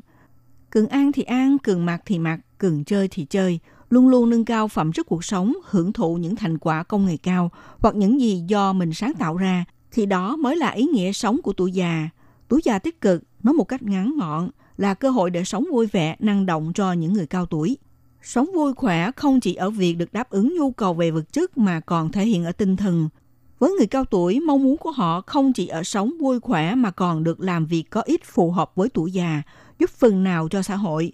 [0.70, 3.60] Cần ăn thì ăn, cần mặc thì mặc, cần chơi thì chơi,
[3.90, 7.18] luôn luôn nâng cao phẩm chất cuộc sống, hưởng thụ những thành quả công nghệ
[7.18, 11.12] cao hoặc những gì do mình sáng tạo ra, thì đó mới là ý nghĩa
[11.12, 12.10] sống của tuổi già.
[12.48, 15.86] Tuổi già tích cực, nói một cách ngắn gọn, là cơ hội để sống vui
[15.86, 17.78] vẻ, năng động cho những người cao tuổi.
[18.22, 21.58] Sống vui khỏe không chỉ ở việc được đáp ứng nhu cầu về vật chất
[21.58, 23.10] mà còn thể hiện ở tinh thần.
[23.60, 26.92] Với người cao tuổi, mong muốn của họ không chỉ ở sống vui khỏe mà
[26.92, 29.42] còn được làm việc có ích phù hợp với tuổi già,
[29.80, 31.14] giúp phần nào cho xã hội.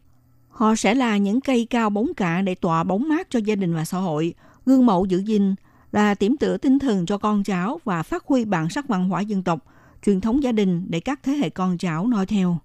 [0.54, 3.76] Họ sẽ là những cây cao bóng cả để tỏa bóng mát cho gia đình
[3.76, 4.34] và xã hội,
[4.66, 5.56] gương mẫu giữ gìn,
[5.91, 9.22] là điểm tựa tinh thần cho con cháu và phát huy bản sắc văn hóa
[9.22, 9.60] dân tộc,
[10.06, 12.58] truyền thống gia đình để các thế hệ con cháu noi theo.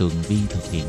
[0.05, 0.85] Tường Vi thực hiện.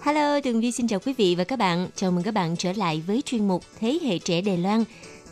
[0.00, 1.88] Hello, Tường Vi xin chào quý vị và các bạn.
[1.96, 4.84] Chào mừng các bạn trở lại với chuyên mục Thế hệ trẻ Đài Loan.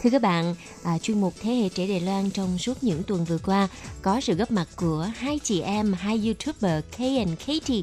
[0.02, 3.24] Thưa các bạn, à, chuyên mục Thế hệ trẻ Đài Loan trong suốt những tuần
[3.24, 3.68] vừa qua
[4.02, 7.82] có sự góp mặt của hai chị em, hai YouTuber Kay and Katie.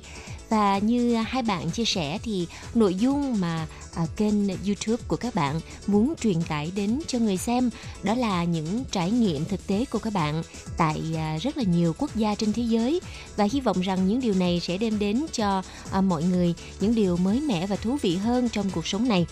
[0.50, 5.36] Và như hai bạn chia sẻ thì nội dung mà à, kênh YouTube của các
[5.36, 7.70] bạn muốn truyền tải đến cho người xem
[8.04, 10.43] đó là những trải nghiệm thực tế của các bạn
[10.78, 13.00] tại à, rất là nhiều quốc gia trên thế giới
[13.38, 16.95] và hy vọng rằng những điều này sẽ đem đến cho à, mọi người những
[16.95, 19.26] điều mới mẻ và thú vị hơn trong cuộc sống này.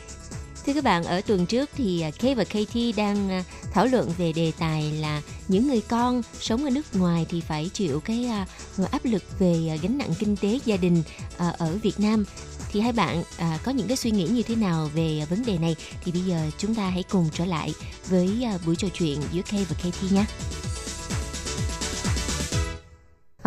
[0.68, 3.44] Thưa các bạn, ở tuần trước thì à, Kay và Katie đang à,
[3.74, 7.70] thảo luận về đề tài là những người con sống ở nước ngoài thì phải
[7.74, 8.48] chịu cái à,
[8.92, 11.04] áp lực về gánh nặng kinh tế gia đình
[11.38, 12.26] ở Việt Nam.
[12.72, 13.24] Thì hai bạn
[13.64, 15.76] có những cái suy nghĩ như thế nào về vấn đề này?
[16.04, 17.74] Thì bây giờ chúng ta hãy cùng trở lại
[18.10, 20.26] với buổi trò chuyện giữa Kay và Katie nhé.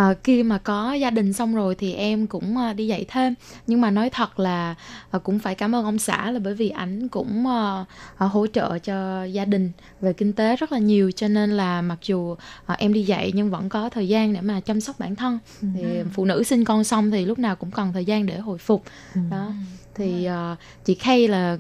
[0.00, 3.34] À, khi mà có gia đình xong rồi thì em cũng à, đi dạy thêm.
[3.66, 4.74] Nhưng mà nói thật là
[5.10, 7.84] à, cũng phải cảm ơn ông xã là bởi vì ảnh cũng à,
[8.16, 9.70] à, hỗ trợ cho gia đình
[10.00, 11.10] về kinh tế rất là nhiều.
[11.10, 12.36] Cho nên là mặc dù
[12.66, 15.38] à, em đi dạy nhưng vẫn có thời gian để mà chăm sóc bản thân.
[15.60, 18.58] Thì phụ nữ sinh con xong thì lúc nào cũng cần thời gian để hồi
[18.58, 18.84] phục.
[19.30, 19.52] Đó
[19.94, 21.56] thì uh, chị Kay là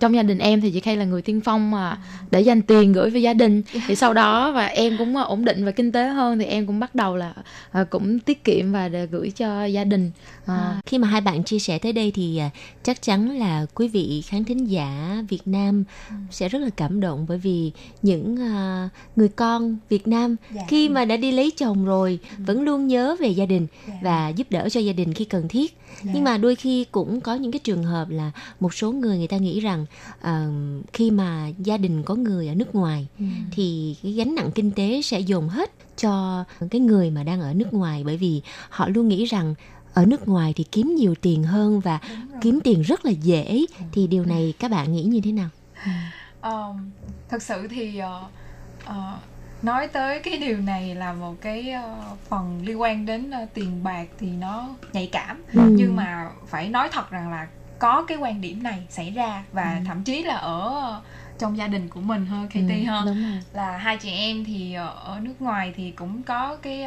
[0.00, 1.98] trong gia đình em thì chị Kay là người tiên phong mà
[2.30, 3.62] để dành tiền gửi về gia đình.
[3.86, 6.66] Thì sau đó và em cũng uh, ổn định về kinh tế hơn thì em
[6.66, 7.34] cũng bắt đầu là
[7.80, 10.10] uh, cũng tiết kiệm và để gửi cho gia đình.
[10.44, 12.50] Uh, À, khi mà hai bạn chia sẻ tới đây thì à,
[12.82, 15.84] chắc chắn là quý vị khán thính giả Việt Nam
[16.30, 20.36] sẽ rất là cảm động bởi vì những à, người con Việt Nam
[20.68, 23.66] khi mà đã đi lấy chồng rồi vẫn luôn nhớ về gia đình
[24.02, 25.78] và giúp đỡ cho gia đình khi cần thiết.
[26.02, 29.28] Nhưng mà đôi khi cũng có những cái trường hợp là một số người người
[29.28, 29.86] ta nghĩ rằng
[30.20, 30.48] à,
[30.92, 33.06] khi mà gia đình có người ở nước ngoài
[33.52, 37.54] thì cái gánh nặng kinh tế sẽ dồn hết cho cái người mà đang ở
[37.54, 38.02] nước ngoài.
[38.04, 39.54] Bởi vì họ luôn nghĩ rằng
[39.94, 41.98] ở nước ngoài thì kiếm nhiều tiền hơn và
[42.40, 43.66] kiếm tiền rất là dễ.
[43.92, 45.48] Thì điều này các bạn nghĩ như thế nào?
[46.42, 46.90] Um,
[47.28, 48.24] thật sự thì ờ,
[48.84, 49.18] ờ,
[49.62, 53.84] nói tới cái điều này là một cái ờ, phần liên quan đến ờ, tiền
[53.84, 55.42] bạc thì nó nhạy cảm.
[55.54, 55.60] Ừ.
[55.76, 57.46] nhưng mà phải nói thật rằng là
[57.78, 61.02] có cái quan điểm này xảy ra và thậm chí là ở ờ,
[61.38, 63.42] trong gia đình của mình hơn Katie Ừ, hơn.
[63.52, 66.86] là hai chị em thì ở nước ngoài thì cũng có cái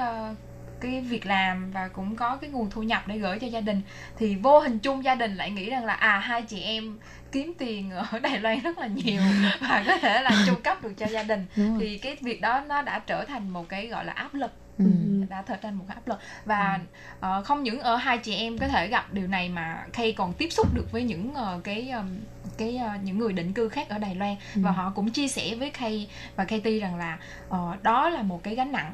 [0.80, 3.82] cái việc làm và cũng có cái nguồn thu nhập để gửi cho gia đình.
[4.18, 7.00] Thì vô hình chung gia đình lại nghĩ rằng là à hai chị em
[7.36, 9.22] kiếm tiền ở Đài Loan rất là nhiều
[9.62, 11.46] và có thể là chu cấp được cho gia đình.
[11.80, 14.52] Thì cái việc đó nó đã trở thành một cái gọi là áp lực.
[14.78, 14.86] Ừ.
[15.30, 16.20] đã trở thành một cái áp lực.
[16.46, 16.80] Và
[17.20, 20.34] ờ, không những ở hai chị em có thể gặp điều này mà Kay còn
[20.34, 22.18] tiếp xúc được với những ờ, cái ờm,
[22.58, 24.36] cái ờ, những người định cư khác ở Đài Loan.
[24.56, 27.18] Và họ cũng chia sẻ với Kay và Katie rằng là
[27.50, 28.92] ờ, đó là một cái gánh nặng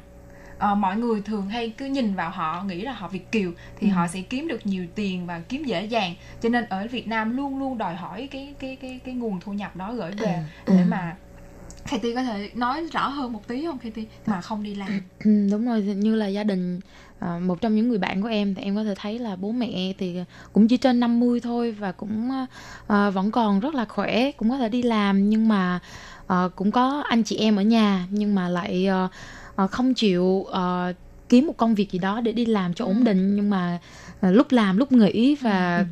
[0.62, 3.88] Ờ, mọi người thường hay cứ nhìn vào họ nghĩ là họ Việt kiều thì
[3.88, 6.14] họ sẽ kiếm được nhiều tiền và kiếm dễ dàng.
[6.42, 9.52] Cho nên ở Việt Nam luôn luôn đòi hỏi cái cái cái cái nguồn thu
[9.52, 11.16] nhập đó gửi về để mà
[11.90, 14.88] Katie có thể nói rõ hơn một tí không Katie mà không đi làm.
[15.24, 16.80] Ừ, đúng rồi như là gia đình
[17.18, 19.52] à, một trong những người bạn của em thì em có thể thấy là bố
[19.52, 20.16] mẹ thì
[20.52, 22.30] cũng chỉ trên 50 thôi và cũng
[22.86, 25.30] à, vẫn còn rất là khỏe cũng có thể đi làm.
[25.30, 25.80] Nhưng mà
[26.26, 29.08] à, cũng có anh chị em ở nhà nhưng mà lại à,
[29.62, 30.92] à, không chịu à,
[31.28, 33.78] kiếm một công việc gì đó để đi làm cho ổn định nhưng mà
[34.20, 35.84] à, lúc làm lúc nghỉ và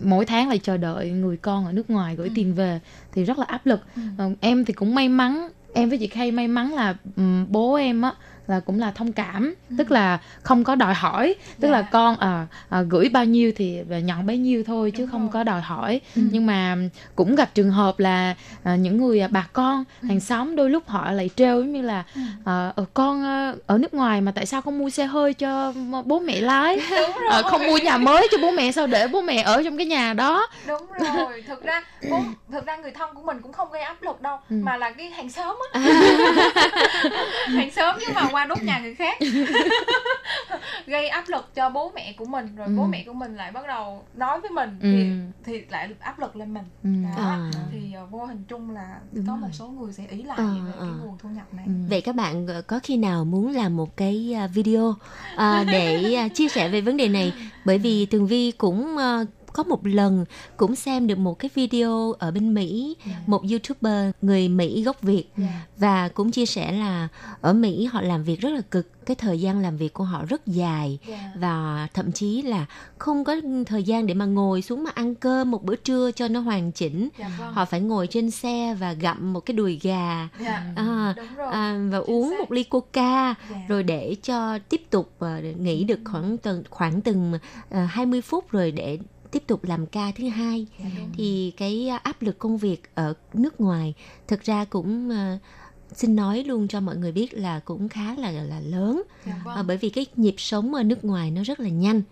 [0.00, 2.32] mỗi tháng lại chờ đợi người con ở nước ngoài gửi Ừ.
[2.34, 2.80] tiền về
[3.12, 4.02] thì rất là áp lực Ừ.
[4.18, 7.74] Ờ, em thì cũng may mắn em với chị Khay may mắn là ừm, bố
[7.74, 8.12] em á
[8.46, 11.88] là cũng là thông cảm tức là không có đòi hỏi tức là Dạ.
[11.92, 15.60] con à, à, gửi bao nhiêu thì nhận bấy nhiêu thôi chứ không có đòi
[15.60, 16.00] hỏi.
[16.14, 16.76] Nhưng mà
[17.16, 18.34] cũng gặp trường hợp là
[18.64, 21.82] à, những người à, bà con hàng xóm đôi lúc họ lại trêu giống như
[21.82, 22.04] là
[22.44, 25.72] à, ờ, con à, ở nước ngoài mà tại sao không mua xe hơi cho
[26.04, 26.80] bố mẹ lái?
[27.30, 29.86] Ờ, không mua nhà mới cho bố mẹ sao để bố mẹ ở trong cái
[29.86, 30.46] nhà đó?
[30.66, 30.86] Đúng
[31.16, 31.42] rồi.
[31.48, 34.38] Thực ra bố, thực ra người thân của mình cũng không gây áp lực đâu
[34.50, 34.56] Ừ.
[34.62, 35.80] mà là cái hàng xóm á.
[37.56, 39.18] Hàng xóm nhưng mà qua đốt nhà người khác
[40.86, 42.88] gây áp lực cho bố mẹ của mình rồi bố Ừ.
[42.88, 44.88] mẹ của mình lại bắt đầu nói với mình Ừ.
[44.92, 45.06] thì
[45.44, 46.88] thì lại áp lực lên mình Ừ.
[47.16, 47.50] đó À.
[47.72, 49.40] thì ờ, vô hình chung là Đúng có rồi.
[49.40, 50.94] một số người sẽ ý lại Ờ, về cái ờ.
[51.04, 54.46] nguồn thu nhập này Vậy các bạn có khi nào muốn làm một cái à,
[54.46, 54.94] video
[55.36, 57.32] à, để à, chia sẻ về vấn đề này?
[57.64, 59.18] Bởi vì Tường Vi cũng à,
[59.56, 60.24] có một lần
[60.56, 62.96] cũng xem được một cái video ở bên Mỹ,
[63.26, 65.24] một YouTuber người Mỹ gốc Việt
[65.78, 67.08] và cũng chia sẻ là
[67.40, 70.24] ở Mỹ họ làm việc rất là cực, cái thời gian làm việc của họ
[70.28, 71.32] rất dài Dạ.
[71.36, 72.66] và thậm chí là
[72.98, 73.36] không có
[73.66, 76.72] thời gian để mà ngồi xuống mà ăn cơm một bữa trưa cho nó hoàn
[76.72, 77.08] chỉnh.
[77.18, 77.52] Dạ vâng.
[77.52, 81.14] Họ phải ngồi trên xe và gặm một cái đùi gà Dạ, à,
[81.52, 83.56] à, và uống một ly coca Dạ.
[83.68, 87.32] rồi để cho tiếp tục à, nghỉ được khoảng từng khoảng từng
[87.70, 88.98] à, 20 phút rồi để
[89.36, 90.66] tiếp tục làm ca thứ hai.
[90.78, 93.94] Dạ, thì cái à, áp lực công việc ở nước ngoài
[94.28, 95.38] thực ra cũng à,
[95.92, 99.02] xin nói luôn cho mọi người biết là cũng khá là là lớn.
[99.26, 99.56] Dạ vâng.
[99.56, 102.02] à, bởi vì cái nhịp sống ở nước ngoài nó rất là nhanh.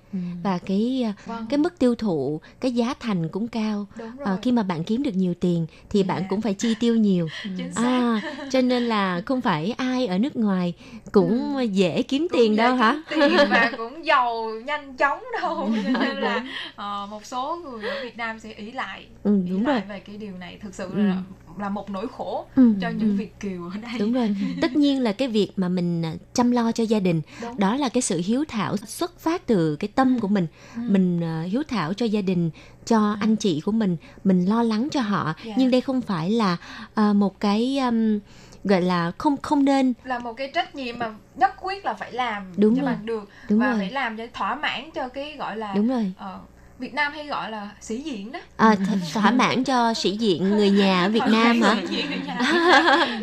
[0.42, 1.46] Và cái à, Vâng.
[1.50, 3.86] cái mức tiêu thụ cái giá thành cũng cao.
[4.24, 7.28] À, khi mà bạn kiếm được nhiều tiền thì bạn cũng phải chi tiêu nhiều.
[7.76, 8.20] À,
[8.50, 10.74] cho nên là không phải ai ở nước ngoài
[11.12, 13.02] cũng dễ kiếm tiền đâu hả?
[13.10, 15.70] tiền và cũng giàu nhanh chóng đâu.
[15.82, 16.46] Cho nên là
[16.76, 19.88] ờ, một số người ở Việt Nam sẽ ý lại Ừ, ý đúng lại rồi.
[19.88, 20.98] về cái điều này thực sự Ừ.
[21.02, 21.16] là
[21.58, 23.14] là một nỗi khổ Ừ, cho những ừ.
[23.16, 26.50] Việt kiều ở đây đúng rồi tất nhiên là cái việc mà mình à, chăm
[26.50, 27.58] lo cho gia đình Đúng.
[27.58, 30.46] đó là cái sự hiếu thảo xuất phát từ cái tâm của mình
[30.76, 30.80] Ừ.
[30.88, 32.50] mình à, hiếu thảo cho gia đình
[32.86, 35.54] cho anh chị của mình mình lo lắng cho họ Dạ.
[35.58, 36.56] nhưng đây không phải là
[36.94, 38.18] à, một cái um,
[38.64, 42.12] gọi là không không nên là một cái trách nhiệm mà nhất quyết là phải
[42.12, 42.92] làm Đúng cho rồi.
[42.92, 43.78] bằng được Đúng và rồi.
[43.78, 46.12] phải làm cho thỏa mãn cho cái gọi là Đúng rồi.
[46.18, 46.38] ờ,
[46.78, 50.50] Việt Nam hay gọi là sĩ diện đó à, th- thỏa mãn cho sĩ diện
[50.50, 51.74] người nhà ở Việt Nam hả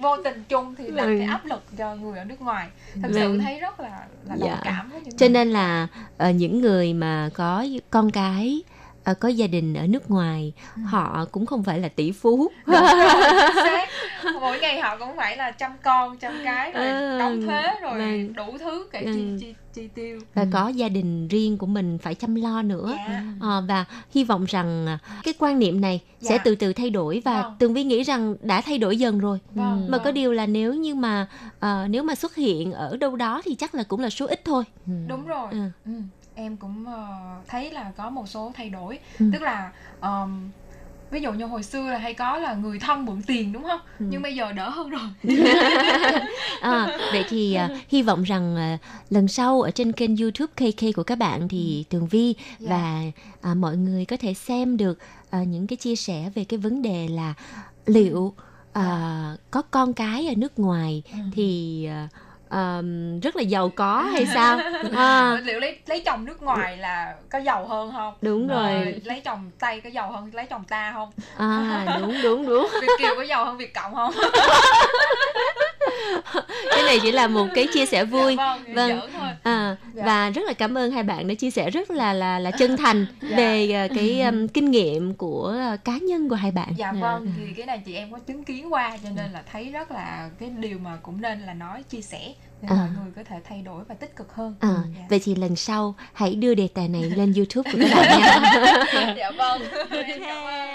[0.00, 0.94] vô tình chung thì Ừ.
[1.18, 2.68] cái áp lực cho người ở nước ngoài
[3.02, 3.14] thật Ừ.
[3.14, 3.88] sự thấy rất là
[4.28, 4.60] là đồng Dạ.
[4.64, 5.86] cảm với những cho nên là
[6.16, 8.62] ờ, những người mà có con cái
[9.06, 10.82] ờ, có gia đình ở nước ngoài Ừ.
[10.86, 13.80] họ cũng không phải là tỷ phú Đúng rồi,
[14.40, 17.98] mỗi ngày họ cũng phải là chăm con chăm cái rồi Ừ, đóng thuế rồi
[17.98, 18.32] vâng.
[18.34, 19.12] đủ thứ cả Ừ.
[19.14, 22.98] chi, chi chi tiêu và có gia đình riêng của mình phải chăm lo nữa
[23.08, 23.18] Dạ.
[23.40, 26.28] Ờ, và hy vọng rằng à, cái quan niệm này Dạ.
[26.30, 27.56] sẽ từ từ thay đổi và Vâng.
[27.58, 30.04] tường vi nghĩ rằng đã thay đổi dần rồi Vâng, mà vâng.
[30.04, 31.26] có điều là nếu như mà
[31.60, 34.44] ờ, nếu mà xuất hiện ở đâu đó thì chắc là cũng là số ít
[34.44, 34.64] thôi
[35.06, 35.90] đúng rồi Ừ.
[36.36, 36.40] ừ.
[36.42, 37.06] em cũng ờ,
[37.48, 39.26] thấy là có một số thay đổi Ừ.
[39.32, 40.50] tức là ờm,
[41.10, 43.80] ví dụ như hồi xưa là hay có là người thân mượn tiền đúng không
[43.98, 44.06] Ừ.
[44.10, 45.00] nhưng bây giờ đỡ hơn rồi
[46.60, 48.78] à, vậy thì à, hy vọng rằng à,
[49.10, 52.70] lần sau ở trên kênh YouTube KK của các bạn thì Tường Vi Dạ.
[52.70, 53.00] và
[53.50, 54.98] à, mọi người có thể xem được
[55.30, 57.34] à, những cái chia sẻ về cái vấn đề là
[57.86, 58.34] liệu
[58.72, 61.18] à, có con cái ở nước ngoài Ừ.
[61.32, 62.08] thì à,
[62.48, 64.60] ờm, rất là giàu có hay sao?
[64.96, 68.14] À, liệu lấy lấy chồng nước ngoài là có giàu hơn không?
[68.22, 68.72] Đúng rồi.
[68.72, 71.10] Ờ, lấy chồng tây có giàu hơn lấy chồng ta không?
[71.38, 72.68] À đúng đúng đúng.
[72.80, 74.12] Việt kiều có giàu hơn việt cộng không
[76.70, 79.28] cái này chỉ là một cái chia sẻ vui Dạ vâng, thôi.
[79.42, 80.02] à, Dạ.
[80.06, 82.76] và rất là cảm ơn hai bạn đã chia sẻ rất là là là chân
[82.76, 83.36] thành Dạ.
[83.36, 87.32] về à, cái um, kinh nghiệm của à, cá nhân của hai bạn dạ vâng
[87.38, 90.30] thì cái này chị em có chứng kiến qua cho nên là thấy rất là
[90.40, 92.32] cái điều mà cũng nên là nói chia sẻ
[92.62, 92.76] để À.
[92.76, 95.02] mọi người có thể thay đổi và tích cực hơn À, Dạ.
[95.10, 99.14] vậy thì lần sau hãy đưa đề tài này lên YouTube của các bạn nha.
[99.18, 100.66] dạ vâng Em cảm ơn.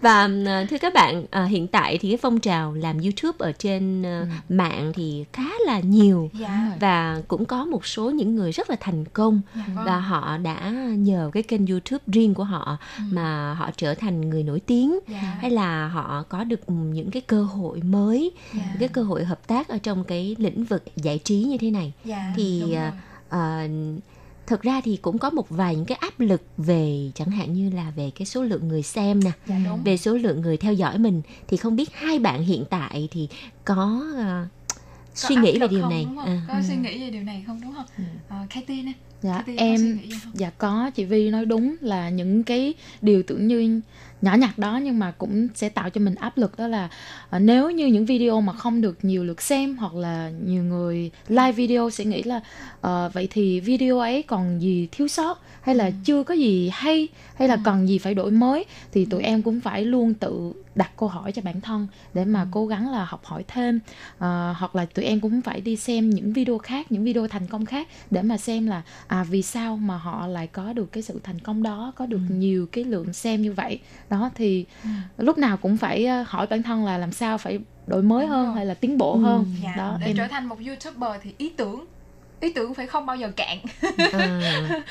[0.00, 3.52] Và à, thưa các bạn, à, hiện tại thì cái phong trào làm YouTube ở
[3.52, 6.72] trên à, mạng thì khá là nhiều Dạ.
[6.80, 9.84] và cũng có một số những người rất là thành công Dạ vâng.
[9.84, 12.76] và họ đã nhờ cái kênh YouTube riêng của họ
[13.10, 15.18] mà họ trở thành người nổi tiếng Dạ.
[15.40, 18.60] hay là họ có được những cái cơ hội mới, Dạ.
[18.80, 20.82] cái cơ hội hợp tác ở trong cái lĩnh vực
[21.16, 21.92] giải trí như thế này.
[22.04, 22.92] Dạ, thì à,
[23.28, 23.68] à,
[24.46, 27.70] thực ra thì cũng có một vài những cái áp lực về chẳng hạn như
[27.70, 29.82] là về cái số lượng người xem nè Dạ, đúng.
[29.84, 33.28] về số lượng người theo dõi mình thì không biết hai bạn hiện tại thì
[33.64, 34.02] có
[35.22, 36.26] Có suy nghĩ về điều không, này đúng không?
[36.26, 36.42] à.
[36.48, 37.84] có suy nghĩ về điều này không đúng không
[38.28, 38.92] à, Katie nè
[39.22, 40.32] Dạ suy em nghĩ vậy không?
[40.36, 43.80] dạ có chị Vi nói đúng là những cái điều tưởng như
[44.22, 46.88] nhỏ nhặt đó nhưng mà cũng sẽ tạo cho mình áp lực đó là
[47.30, 51.10] ờ, nếu như những video mà không được nhiều lượt xem hoặc là nhiều người
[51.28, 52.40] like video sẽ nghĩ là
[52.80, 57.08] ờ, vậy thì video ấy còn gì thiếu sót hay là chưa có gì hay
[57.34, 60.90] hay là còn gì phải đổi mới thì tụi em cũng phải luôn tự đặt
[60.96, 63.80] câu hỏi cho bản thân để mà cố gắng là học hỏi thêm.
[64.18, 67.46] Ờ, hoặc là tụi em cũng phải đi xem những video khác những video thành
[67.46, 71.02] công khác để mà xem là à vì sao mà họ lại có được cái
[71.02, 73.80] sự thành công đó có được nhiều cái lượng xem như vậy.
[74.10, 74.64] Đó thì
[75.18, 78.54] lúc nào cũng phải ờ, hỏi bản thân là làm sao phải đổi mới hơn
[78.54, 79.44] hay là tiến bộ hơn.
[79.62, 81.86] Dạ, đó để em trở thành một youtuber thì ý tưởng
[82.40, 83.58] ý tưởng phải không bao giờ cạn.
[84.12, 84.40] À.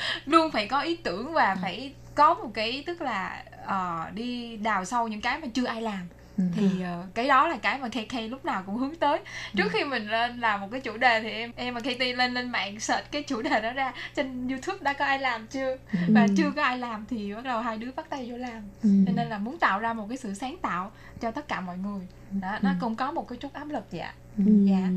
[0.26, 4.84] luôn phải có ý tưởng và phải có một cái tức là ờ, đi đào
[4.84, 6.08] sâu những cái mà chưa ai làm.
[6.56, 9.18] Thì ờ, cái đó là cái mà KK lúc nào cũng hướng tới.
[9.56, 12.34] Trước khi mình lên làm một cái chủ đề thì em em và KT lên
[12.34, 13.92] lên mạng search cái chủ đề đó ra.
[14.14, 15.76] Trên YouTube đã có ai làm chưa?
[16.08, 16.26] Và Ừ.
[16.36, 18.62] chưa có ai làm thì bắt đầu hai đứa bắt tay vô làm.
[18.82, 18.88] Ừ.
[19.06, 20.90] cho nên là muốn tạo ra một cái sự sáng tạo
[21.20, 22.06] cho tất cả mọi người.
[22.30, 24.12] Đó nó cũng có một cái chút áp lực dạ.
[24.36, 24.88] Dạ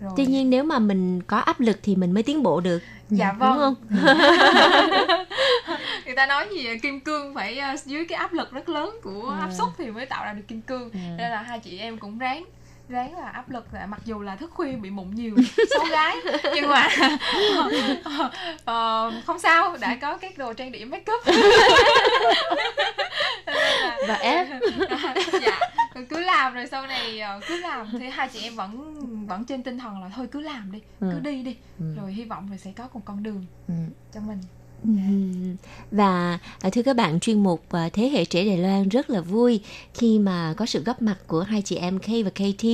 [0.00, 0.12] rồi.
[0.16, 2.82] Tuy nhiên nếu mà mình có áp lực thì mình mới tiến bộ được.
[3.10, 3.58] dạ Đúng vâng.
[3.58, 3.74] không?
[6.06, 9.36] người ta nói gì kim cương phải ờ, dưới cái áp lực rất lớn của
[9.40, 10.90] áp suất thì mới tạo ra được kim cương.
[10.92, 12.44] Nên là hai chị em cũng ráng
[12.88, 15.36] ráng là áp lực là mặc dù là thức khuya bị mụn nhiều
[15.76, 16.16] xấu gái
[16.54, 16.88] nhưng mà
[18.64, 21.24] ờ, không sao đã có các đồ trang điểm make up.
[24.08, 24.46] Và ép.
[25.42, 25.58] Dạ
[26.08, 27.86] cứ làm rồi sau này ờ, cứ làm.
[27.98, 28.94] Thì hai chị em vẫn
[29.26, 31.20] vẫn trên tinh thần là thôi cứ làm đi cứ Ừ.
[31.20, 31.84] đi đi Ừ.
[31.96, 33.44] rồi hy vọng là sẽ có một con đường
[34.14, 34.38] cho mình
[35.90, 39.20] Và à, thưa các bạn, chuyên mục à, Thế hệ trẻ Đài Loan rất là
[39.20, 39.60] vui
[39.94, 42.64] khi mà có sự góp mặt của hai chị em K và KT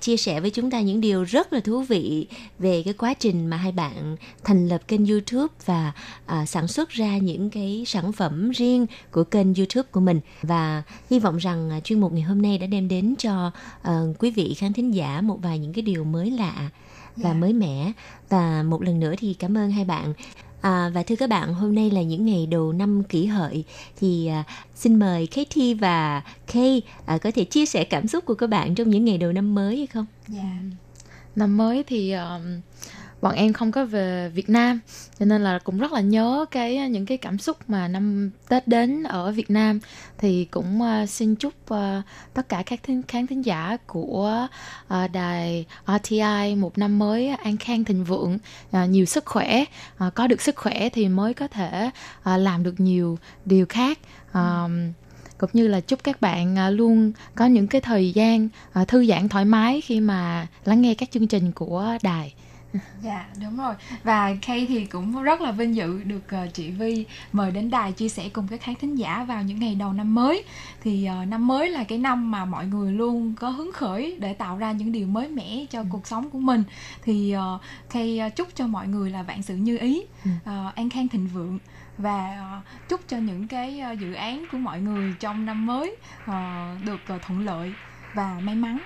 [0.00, 2.26] chia sẻ với chúng ta những điều rất là thú vị
[2.58, 5.92] về cái quá trình mà hai bạn thành lập kênh YouTube và
[6.26, 10.20] à, sản xuất ra những cái sản phẩm riêng của kênh YouTube của mình.
[10.42, 13.50] Và hy vọng rằng à, chuyên mục ngày hôm nay đã đem đến cho
[13.82, 16.70] à, quý vị khán thính giả một vài những cái điều mới lạ
[17.16, 17.92] và mới mẻ.
[18.28, 20.14] Và một lần nữa thì cảm ơn hai bạn
[20.64, 23.64] À, và thưa các bạn, hôm nay là những ngày đầu năm kỷ hợi
[23.96, 24.44] thì à,
[24.74, 28.74] xin mời Katie và Kay à, có thể chia sẻ cảm xúc của các bạn
[28.74, 30.06] trong những ngày đầu năm mới hay không?
[30.28, 30.58] dạ
[31.36, 32.42] năm mới thì uh,
[33.24, 34.80] bọn em không có về Việt Nam.
[35.18, 38.30] Cho nên là cũng rất là nhớ cái à, những cái cảm xúc mà năm
[38.48, 39.80] Tết đến ở Việt Nam.
[40.18, 41.78] Thì cũng uh, xin chúc uh,
[42.34, 44.46] tất cả các thính, khán thính giả của
[44.86, 48.38] uh, đài RTI một năm mới an khang thịnh vượng
[48.76, 49.64] uh, nhiều sức khỏe.
[50.06, 53.98] Uh, có được sức khỏe thì mới có thể uh, làm được nhiều điều khác.
[54.30, 54.70] Uh,
[55.38, 58.48] cũng như là chúc các bạn luôn có những cái thời gian
[58.88, 62.34] thư giãn thoải mái khi mà lắng nghe các chương trình của đài.
[63.02, 63.74] Dạ đúng rồi.
[64.04, 67.92] Và Kay thì cũng rất là vinh dự được ờ, chị Vi mời đến đài
[67.92, 70.44] chia sẻ cùng các khán thính giả vào những ngày đầu năm mới.
[70.82, 74.32] Thì ờ, năm mới là cái năm mà mọi người luôn có hứng khởi để
[74.32, 76.62] tạo ra những điều mới mẻ cho cuộc sống của mình.
[77.02, 77.60] Thì uh,
[77.90, 80.02] Kay chúc cho mọi người là vạn sự như ý,
[80.44, 81.58] ờ, an khang thịnh vượng.
[81.98, 85.96] Và ờ, chúc cho những cái ờ, dự án của mọi người trong năm mới
[86.26, 87.72] ờ, được ờ, thuận lợi
[88.14, 88.78] và may mắn.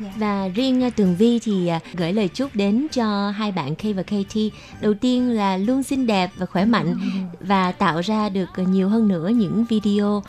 [0.00, 0.12] Dạ.
[0.16, 3.92] Và riêng à, Tường Vi thì à, gửi lời chúc đến cho hai bạn Kay
[3.92, 4.36] và KT.
[4.80, 6.94] Đầu tiên là luôn xinh đẹp và khỏe mạnh
[7.40, 10.22] và tạo ra được à, nhiều hơn nữa những video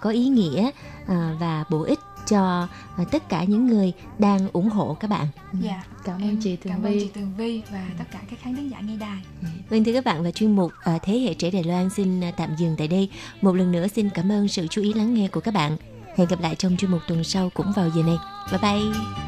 [0.00, 0.70] có ý nghĩa
[1.40, 2.68] và bổ ích cho
[3.10, 5.26] tất cả những người đang ủng hộ các bạn.
[5.52, 5.82] Dạ.
[6.04, 6.92] Cảm ơn chị Tường Cảm Vi.
[6.92, 9.18] ơn chị Tường Vi và tất cả các khán thính giả nghe đài.
[9.70, 10.72] Vâng thưa các bạn và chuyên mục
[11.02, 13.10] Thế hệ trẻ Đài Loan xin tạm dừng tại đây.
[13.40, 15.76] Một lần nữa xin cảm ơn sự chú ý lắng nghe của các bạn.
[16.18, 18.18] Hẹn gặp lại trong chuyên mục tuần sau cũng vào giờ này.
[18.50, 19.27] Bye bye.